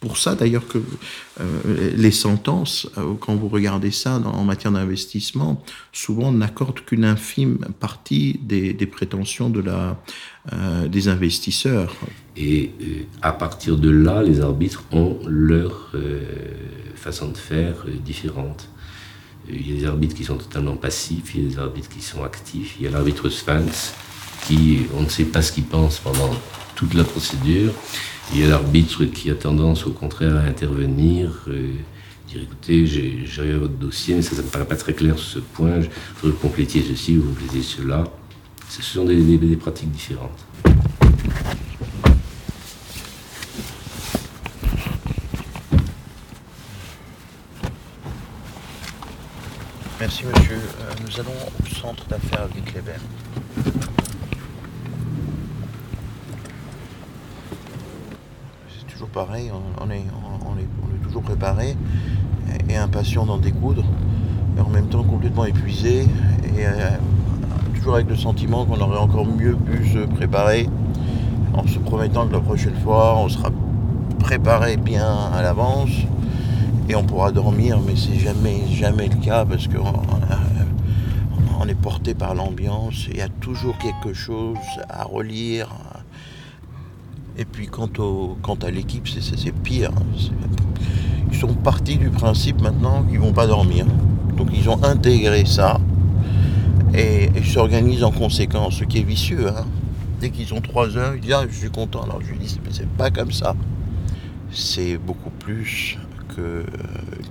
Pour 0.00 0.16
ça 0.16 0.34
d'ailleurs 0.34 0.66
que 0.68 0.78
euh, 1.40 1.92
les 1.96 2.10
sentences, 2.10 2.88
euh, 2.98 3.14
quand 3.18 3.34
vous 3.34 3.48
regardez 3.48 3.90
ça 3.90 4.16
en 4.16 4.44
matière 4.44 4.72
d'investissement, 4.72 5.62
souvent 5.92 6.30
n'accordent 6.30 6.80
qu'une 6.80 7.04
infime 7.04 7.58
partie 7.80 8.38
des, 8.42 8.72
des 8.72 8.86
prétentions 8.86 9.50
de 9.50 9.60
la, 9.60 10.00
euh, 10.52 10.88
des 10.88 11.08
investisseurs. 11.08 11.96
Et 12.36 12.70
à 13.20 13.32
partir 13.32 13.76
de 13.76 13.90
là, 13.90 14.22
les 14.22 14.40
arbitres 14.40 14.84
ont 14.92 15.18
leur 15.26 15.92
façon 16.94 17.30
de 17.30 17.36
faire 17.36 17.84
différente. 18.04 18.68
Il 19.50 19.68
y 19.68 19.76
a 19.76 19.80
des 19.80 19.86
arbitres 19.86 20.14
qui 20.14 20.22
sont 20.22 20.36
totalement 20.36 20.76
passifs, 20.76 21.34
il 21.34 21.42
y 21.42 21.46
a 21.46 21.48
des 21.48 21.58
arbitres 21.58 21.88
qui 21.88 22.00
sont 22.00 22.22
actifs, 22.22 22.76
il 22.78 22.84
y 22.84 22.86
a 22.86 22.92
l'arbitre 22.92 23.28
sphinx 23.28 23.92
on 24.96 25.02
ne 25.02 25.08
sait 25.08 25.24
pas 25.24 25.42
ce 25.42 25.52
qu'il 25.52 25.64
pense 25.64 25.98
pendant 25.98 26.30
toute 26.74 26.94
la 26.94 27.04
procédure. 27.04 27.72
Il 28.32 28.40
y 28.40 28.44
a 28.44 28.48
l'arbitre 28.48 29.04
qui 29.04 29.30
a 29.30 29.34
tendance, 29.34 29.86
au 29.86 29.90
contraire, 29.90 30.36
à 30.36 30.40
intervenir, 30.40 31.30
euh, 31.48 31.72
dire 32.28 32.42
écoutez, 32.42 32.86
j'ai 32.86 33.24
regardé 33.38 33.58
votre 33.58 33.74
dossier, 33.74 34.14
mais 34.14 34.22
ça 34.22 34.36
ne 34.36 34.42
me 34.42 34.46
paraît 34.46 34.66
pas 34.66 34.76
très 34.76 34.92
clair 34.92 35.18
sur 35.18 35.28
ce 35.28 35.38
point, 35.38 35.78
il 35.78 35.82
faudrait 35.82 35.90
que 36.20 36.26
vous 36.26 36.32
complétiez 36.48 36.84
ceci, 36.86 37.16
vous 37.16 37.28
complétiez 37.30 37.62
cela. 37.62 38.04
Ce 38.68 38.82
sont 38.82 39.04
des, 39.04 39.56
pratiques 39.56 39.90
différentes. 39.90 40.44
Merci 49.98 50.24
monsieur. 50.26 50.54
Euh, 50.54 50.92
nous 51.04 51.20
allons 51.20 51.32
au 51.60 51.74
centre 51.74 52.06
d'affaires 52.06 52.46
Guy 52.54 52.62
Kléber. 52.62 52.92
On, 59.80 59.90
est, 59.90 60.04
toujours 61.02 61.22
préparé 61.22 61.76
et 62.68 62.76
impatient 62.76 63.26
d'en 63.26 63.38
découdre, 63.38 63.84
mais 64.54 64.62
en 64.62 64.68
même 64.68 64.86
temps 64.86 65.02
complètement 65.02 65.44
épuisé 65.44 66.02
et 66.02 66.66
euh, 66.66 66.90
toujours 67.74 67.94
avec 67.94 68.08
le 68.08 68.16
sentiment 68.16 68.64
qu'on 68.64 68.80
aurait 68.80 68.98
encore 68.98 69.26
mieux 69.26 69.56
pu 69.56 69.88
se 69.88 69.98
préparer 69.98 70.68
en 71.54 71.66
se 71.66 71.78
promettant 71.78 72.26
que 72.26 72.32
la 72.34 72.40
prochaine 72.40 72.76
fois 72.76 73.16
on 73.18 73.28
sera 73.28 73.50
préparé 74.18 74.76
bien 74.76 75.16
à 75.32 75.42
l'avance 75.42 75.90
et 76.88 76.94
on 76.94 77.04
pourra 77.04 77.32
dormir, 77.32 77.80
mais 77.86 77.94
c'est 77.96 78.18
jamais, 78.18 78.66
jamais 78.70 79.08
le 79.08 79.16
cas 79.16 79.44
parce 79.44 79.66
qu'on 79.68 79.92
on 81.60 81.66
est 81.66 81.74
porté 81.74 82.14
par 82.14 82.34
l'ambiance, 82.34 83.06
il 83.10 83.16
y 83.16 83.20
a 83.20 83.28
toujours 83.28 83.76
quelque 83.78 84.14
chose 84.14 84.56
à 84.88 85.04
relire. 85.04 85.68
Et 87.38 87.44
puis 87.44 87.68
quant, 87.68 87.88
au, 87.98 88.36
quant 88.42 88.56
à 88.56 88.70
l'équipe, 88.70 89.06
c'est 89.08 89.52
pire. 89.52 89.92
Ils 91.30 91.38
sont 91.38 91.54
partis 91.54 91.96
du 91.96 92.10
principe 92.10 92.60
maintenant 92.60 93.04
qu'ils 93.04 93.20
vont 93.20 93.32
pas 93.32 93.46
dormir. 93.46 93.86
Donc 94.36 94.48
ils 94.52 94.68
ont 94.68 94.82
intégré 94.82 95.44
ça 95.44 95.78
et, 96.94 97.30
s'organisent 97.44 98.02
en 98.02 98.10
conséquence, 98.10 98.78
ce 98.78 98.84
qui 98.84 98.98
est 98.98 99.04
vicieux. 99.04 99.48
Hein. 99.48 99.66
Dès 100.20 100.30
qu'ils 100.30 100.52
ont 100.52 100.60
trois 100.60 100.96
heures, 100.96 101.14
ils 101.14 101.20
disent 101.20 101.32
ah, 101.32 101.44
je 101.48 101.56
suis 101.56 101.70
content. 101.70 102.02
Alors 102.02 102.20
je 102.20 102.32
lui 102.32 102.38
dis 102.38 102.58
mais 102.64 102.70
c'est 102.72 102.88
pas 102.88 103.10
comme 103.10 103.30
ça. 103.30 103.54
C'est 104.50 104.98
beaucoup 104.98 105.30
plus 105.30 105.96
qu'une 106.34 106.44
euh, 106.44 106.64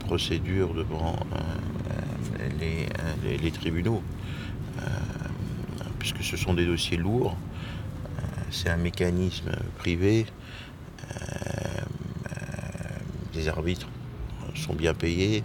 procédure 0.05 0.73
devant 0.73 1.15
euh, 1.35 2.49
les, 2.59 3.37
les, 3.37 3.51
tribunaux, 3.51 4.01
euh, 4.79 4.83
puisque 5.99 6.23
ce 6.23 6.37
sont 6.37 6.53
des 6.53 6.65
dossiers 6.65 6.97
lourds. 6.97 7.35
C'est 8.51 8.69
un 8.69 8.77
mécanisme 8.77 9.51
privé. 9.77 10.25
les 13.33 13.47
arbitres 13.47 13.87
sont 14.55 14.73
bien 14.73 14.93
payés. 14.93 15.43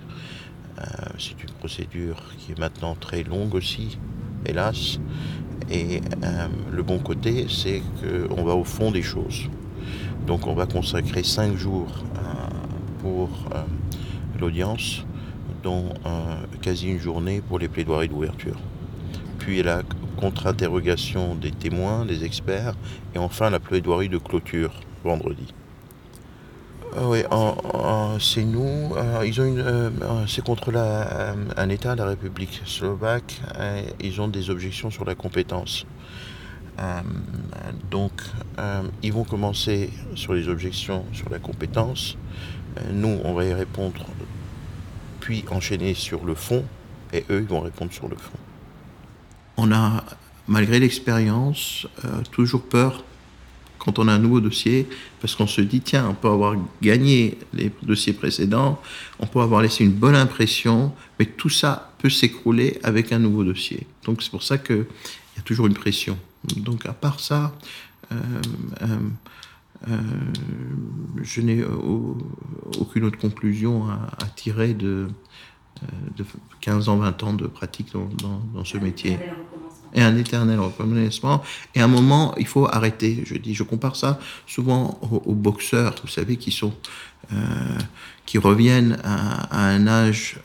c'est 1.19 1.43
une 1.43 1.53
procédure 1.59 2.17
qui 2.39 2.53
est 2.53 2.59
maintenant 2.59 2.95
très 2.95 3.23
longue 3.23 3.55
aussi, 3.55 3.99
hélas. 4.47 4.99
Et 5.71 6.01
le 6.71 6.83
bon 6.83 6.99
côté, 6.99 7.47
c'est 7.49 7.83
qu'on 8.01 8.43
va 8.45 8.55
au 8.55 8.65
fond 8.65 8.91
des 8.91 9.03
choses. 9.03 9.49
Donc 10.27 10.47
on 10.47 10.55
va 10.55 10.67
consacrer 10.67 11.23
cinq 11.23 11.57
jours 11.57 12.05
pour 13.03 13.29
euh, 13.53 13.63
l'audience, 14.41 15.05
dont 15.63 15.87
euh, 16.07 16.37
quasi 16.61 16.89
une 16.89 17.01
journée 17.01 17.41
pour 17.41 17.59
les 17.59 17.69
plaidoiries 17.69 18.09
d'ouverture. 18.09 18.57
Puis 19.39 19.63
la 19.63 19.83
contre-interrogation 20.23 21.35
des 21.35 21.51
témoins, 21.51 22.07
des 22.07 22.25
experts, 22.25 22.75
et 23.13 23.19
enfin 23.19 23.51
la 23.51 23.59
plaidoirie 23.59 24.09
de 24.09 24.19
clôture 24.19 24.73
vendredi. 25.03 25.53
Euh, 26.97 27.07
oui, 27.07 27.23
c'est 28.21 28.45
nous. 28.45 28.95
ils 29.25 29.41
ont 29.41 29.45
une, 29.45 29.93
c'est 30.29 30.45
contre 30.45 30.73
un 31.57 31.69
État, 31.69 31.97
la 31.97 32.05
République 32.05 32.63
slovaque. 32.65 33.41
ils 34.01 34.21
ont 34.21 34.29
des 34.29 34.49
objections 34.49 34.91
sur 34.93 35.05
la 35.05 35.17
compétence. 35.17 35.87
donc, 37.91 38.13
ils 39.03 39.13
vont 39.13 39.25
commencer 39.25 39.91
sur 40.15 40.35
les 40.35 40.47
objections 40.47 41.05
sur 41.13 41.31
la 41.31 41.41
compétence. 41.41 42.17
Nous, 42.93 43.19
on 43.25 43.35
va 43.35 43.45
y 43.45 43.55
répondre, 43.55 44.07
puis 45.19 45.45
enchaîner 45.51 45.95
sur 45.95 46.25
le 46.25 46.37
fond, 46.37 46.65
et 47.13 47.25
eux, 47.29 47.41
ils 47.41 47.49
vont 47.49 47.61
répondre 47.61 47.93
sur 47.93 48.09
le 48.09 48.17
fond. 48.17 48.39
On 49.57 49.73
a, 49.73 50.05
malgré 50.49 50.81
l'expérience, 50.81 51.87
euh, 52.05 52.23
toujours 52.31 52.63
peur 52.63 53.05
quand 53.79 53.99
on 53.99 54.07
a 54.07 54.13
un 54.13 54.19
nouveau 54.19 54.41
dossier, 54.41 54.87
parce 55.21 55.35
qu'on 55.35 55.49
se 55.49 55.61
dit, 55.61 55.81
tiens, 55.81 56.07
on 56.09 56.15
peut 56.15 56.29
avoir 56.29 56.55
gagné 56.81 57.37
les 57.53 57.73
dossiers 57.83 58.13
précédents, 58.13 58.81
on 59.19 59.27
peut 59.27 59.41
avoir 59.41 59.61
laissé 59.61 59.85
une 59.85 59.93
bonne 59.93 60.15
impression, 60.15 60.93
mais 61.19 61.27
tout 61.27 61.49
ça 61.49 61.93
peut 61.99 62.11
s'écrouler 62.11 62.79
avec 62.85 63.11
un 63.11 63.19
nouveau 63.19 63.43
dossier. 63.43 63.89
Donc 64.05 64.23
c'est 64.23 64.31
pour 64.31 64.45
ça 64.45 64.59
qu'il 64.59 64.87
y 65.37 65.41
a 65.41 65.43
toujours 65.43 65.67
une 65.67 65.75
pression. 65.75 66.17
Donc 66.57 66.87
à 66.87 66.93
part 66.93 67.19
ça, 67.19 67.53
euh, 68.13 68.17
euh, 69.91 69.97
je 71.23 71.41
n'ai 71.41 71.65
aucune 71.65 73.05
autre 73.05 73.19
conclusion 73.19 73.89
à, 73.89 74.27
tirer 74.37 74.75
de, 74.75 75.09
de, 76.17 76.25
15 76.61 76.89
ans, 76.89 76.97
20 76.97 77.23
ans 77.23 77.33
de 77.35 77.47
pratique 77.47 77.93
dans, 77.93 78.65
ce 78.65 78.79
métier. 78.79 79.19
Et 79.95 80.01
un 80.01 80.17
éternel 80.17 80.59
recommencement. 80.59 81.43
Et 81.75 81.81
à 81.81 81.85
un 81.85 81.89
moment, 81.89 82.35
il 82.39 82.47
faut 82.47 82.67
arrêter. 82.67 83.25
Je 83.27 83.37
dis, 83.37 83.55
je 83.55 83.63
compare 83.63 83.95
ça 83.95 84.19
souvent 84.47 84.99
aux, 85.03 85.35
boxeurs, 85.35 85.95
vous 86.03 86.09
savez, 86.09 86.37
qui 86.39 86.51
sont, 86.51 86.73
euh, 87.33 87.37
qui 88.25 88.39
reviennent 88.39 88.99
à, 89.05 89.67
un 89.69 89.87
âge 89.87 90.41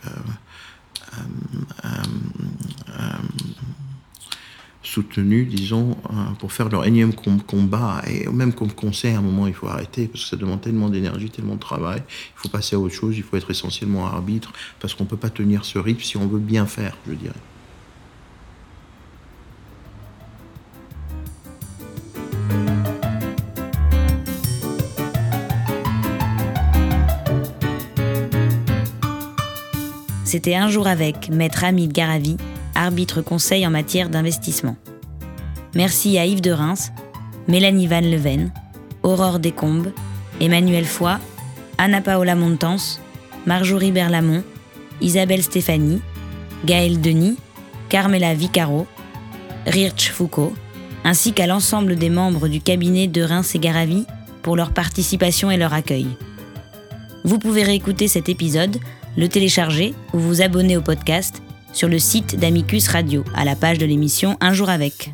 soutenus, 4.87 5.47
disons, 5.47 5.97
euh, 6.09 6.13
pour 6.39 6.51
faire 6.51 6.69
leur 6.69 6.85
énième 6.85 7.13
combat. 7.13 8.01
Et 8.07 8.27
même 8.29 8.53
comme 8.53 8.71
conseil, 8.71 9.13
à 9.13 9.19
un 9.19 9.21
moment, 9.21 9.47
il 9.47 9.53
faut 9.53 9.67
arrêter, 9.67 10.07
parce 10.07 10.23
que 10.23 10.29
ça 10.29 10.37
demande 10.37 10.61
tellement 10.61 10.89
d'énergie, 10.89 11.29
tellement 11.29 11.55
de 11.55 11.59
travail. 11.59 12.01
Il 12.07 12.39
faut 12.39 12.49
passer 12.49 12.75
à 12.75 12.79
autre 12.79 12.93
chose, 12.93 13.17
il 13.17 13.23
faut 13.23 13.37
être 13.37 13.51
essentiellement 13.51 14.07
arbitre, 14.07 14.53
parce 14.79 14.93
qu'on 14.93 15.03
ne 15.03 15.09
peut 15.09 15.17
pas 15.17 15.29
tenir 15.29 15.65
ce 15.65 15.77
rythme 15.77 16.01
si 16.01 16.17
on 16.17 16.27
veut 16.27 16.39
bien 16.39 16.65
faire, 16.65 16.97
je 17.07 17.13
dirais. 17.13 17.33
C'était 30.23 30.55
un 30.55 30.69
jour 30.69 30.87
avec 30.87 31.29
Maître 31.29 31.63
Hamid 31.63 31.93
Garavi, 31.93 32.35
arbitre 32.77 33.21
conseil 33.21 33.65
en 33.65 33.71
matière 33.71 34.09
d'investissement. 34.09 34.77
Merci 35.75 36.17
à 36.17 36.25
Yves 36.25 36.41
de 36.41 36.51
Reims, 36.51 36.91
Mélanie 37.47 37.87
Van 37.87 38.01
Leven, 38.01 38.51
Aurore 39.03 39.39
Descombes, 39.39 39.91
Emmanuel 40.39 40.85
Foy, 40.85 41.17
Anna 41.77 42.01
Paola 42.01 42.35
Montans, 42.35 42.99
Marjorie 43.45 43.91
Berlamont, 43.91 44.43
Isabelle 45.01 45.43
Stéphanie, 45.43 46.01
Gaëlle 46.65 47.01
Denis, 47.01 47.37
Carmela 47.89 48.33
Vicaro, 48.33 48.87
Rirch 49.65 50.11
Foucault, 50.11 50.53
ainsi 51.03 51.33
qu'à 51.33 51.47
l'ensemble 51.47 51.95
des 51.95 52.09
membres 52.09 52.47
du 52.47 52.61
cabinet 52.61 53.07
de 53.07 53.21
Reims 53.21 53.55
et 53.55 53.59
Garavi 53.59 54.05
pour 54.41 54.55
leur 54.55 54.71
participation 54.71 55.51
et 55.51 55.57
leur 55.57 55.73
accueil. 55.73 56.07
Vous 57.23 57.39
pouvez 57.39 57.63
réécouter 57.63 58.07
cet 58.07 58.29
épisode, 58.29 58.77
le 59.17 59.27
télécharger 59.27 59.93
ou 60.13 60.19
vous 60.19 60.41
abonner 60.41 60.77
au 60.77 60.81
podcast 60.81 61.41
sur 61.77 61.87
le 61.87 61.99
site 61.99 62.39
d'Amicus 62.39 62.87
Radio, 62.87 63.23
à 63.35 63.45
la 63.45 63.55
page 63.55 63.77
de 63.77 63.85
l'émission 63.85 64.35
Un 64.41 64.51
jour 64.51 64.67
avec. 64.67 65.11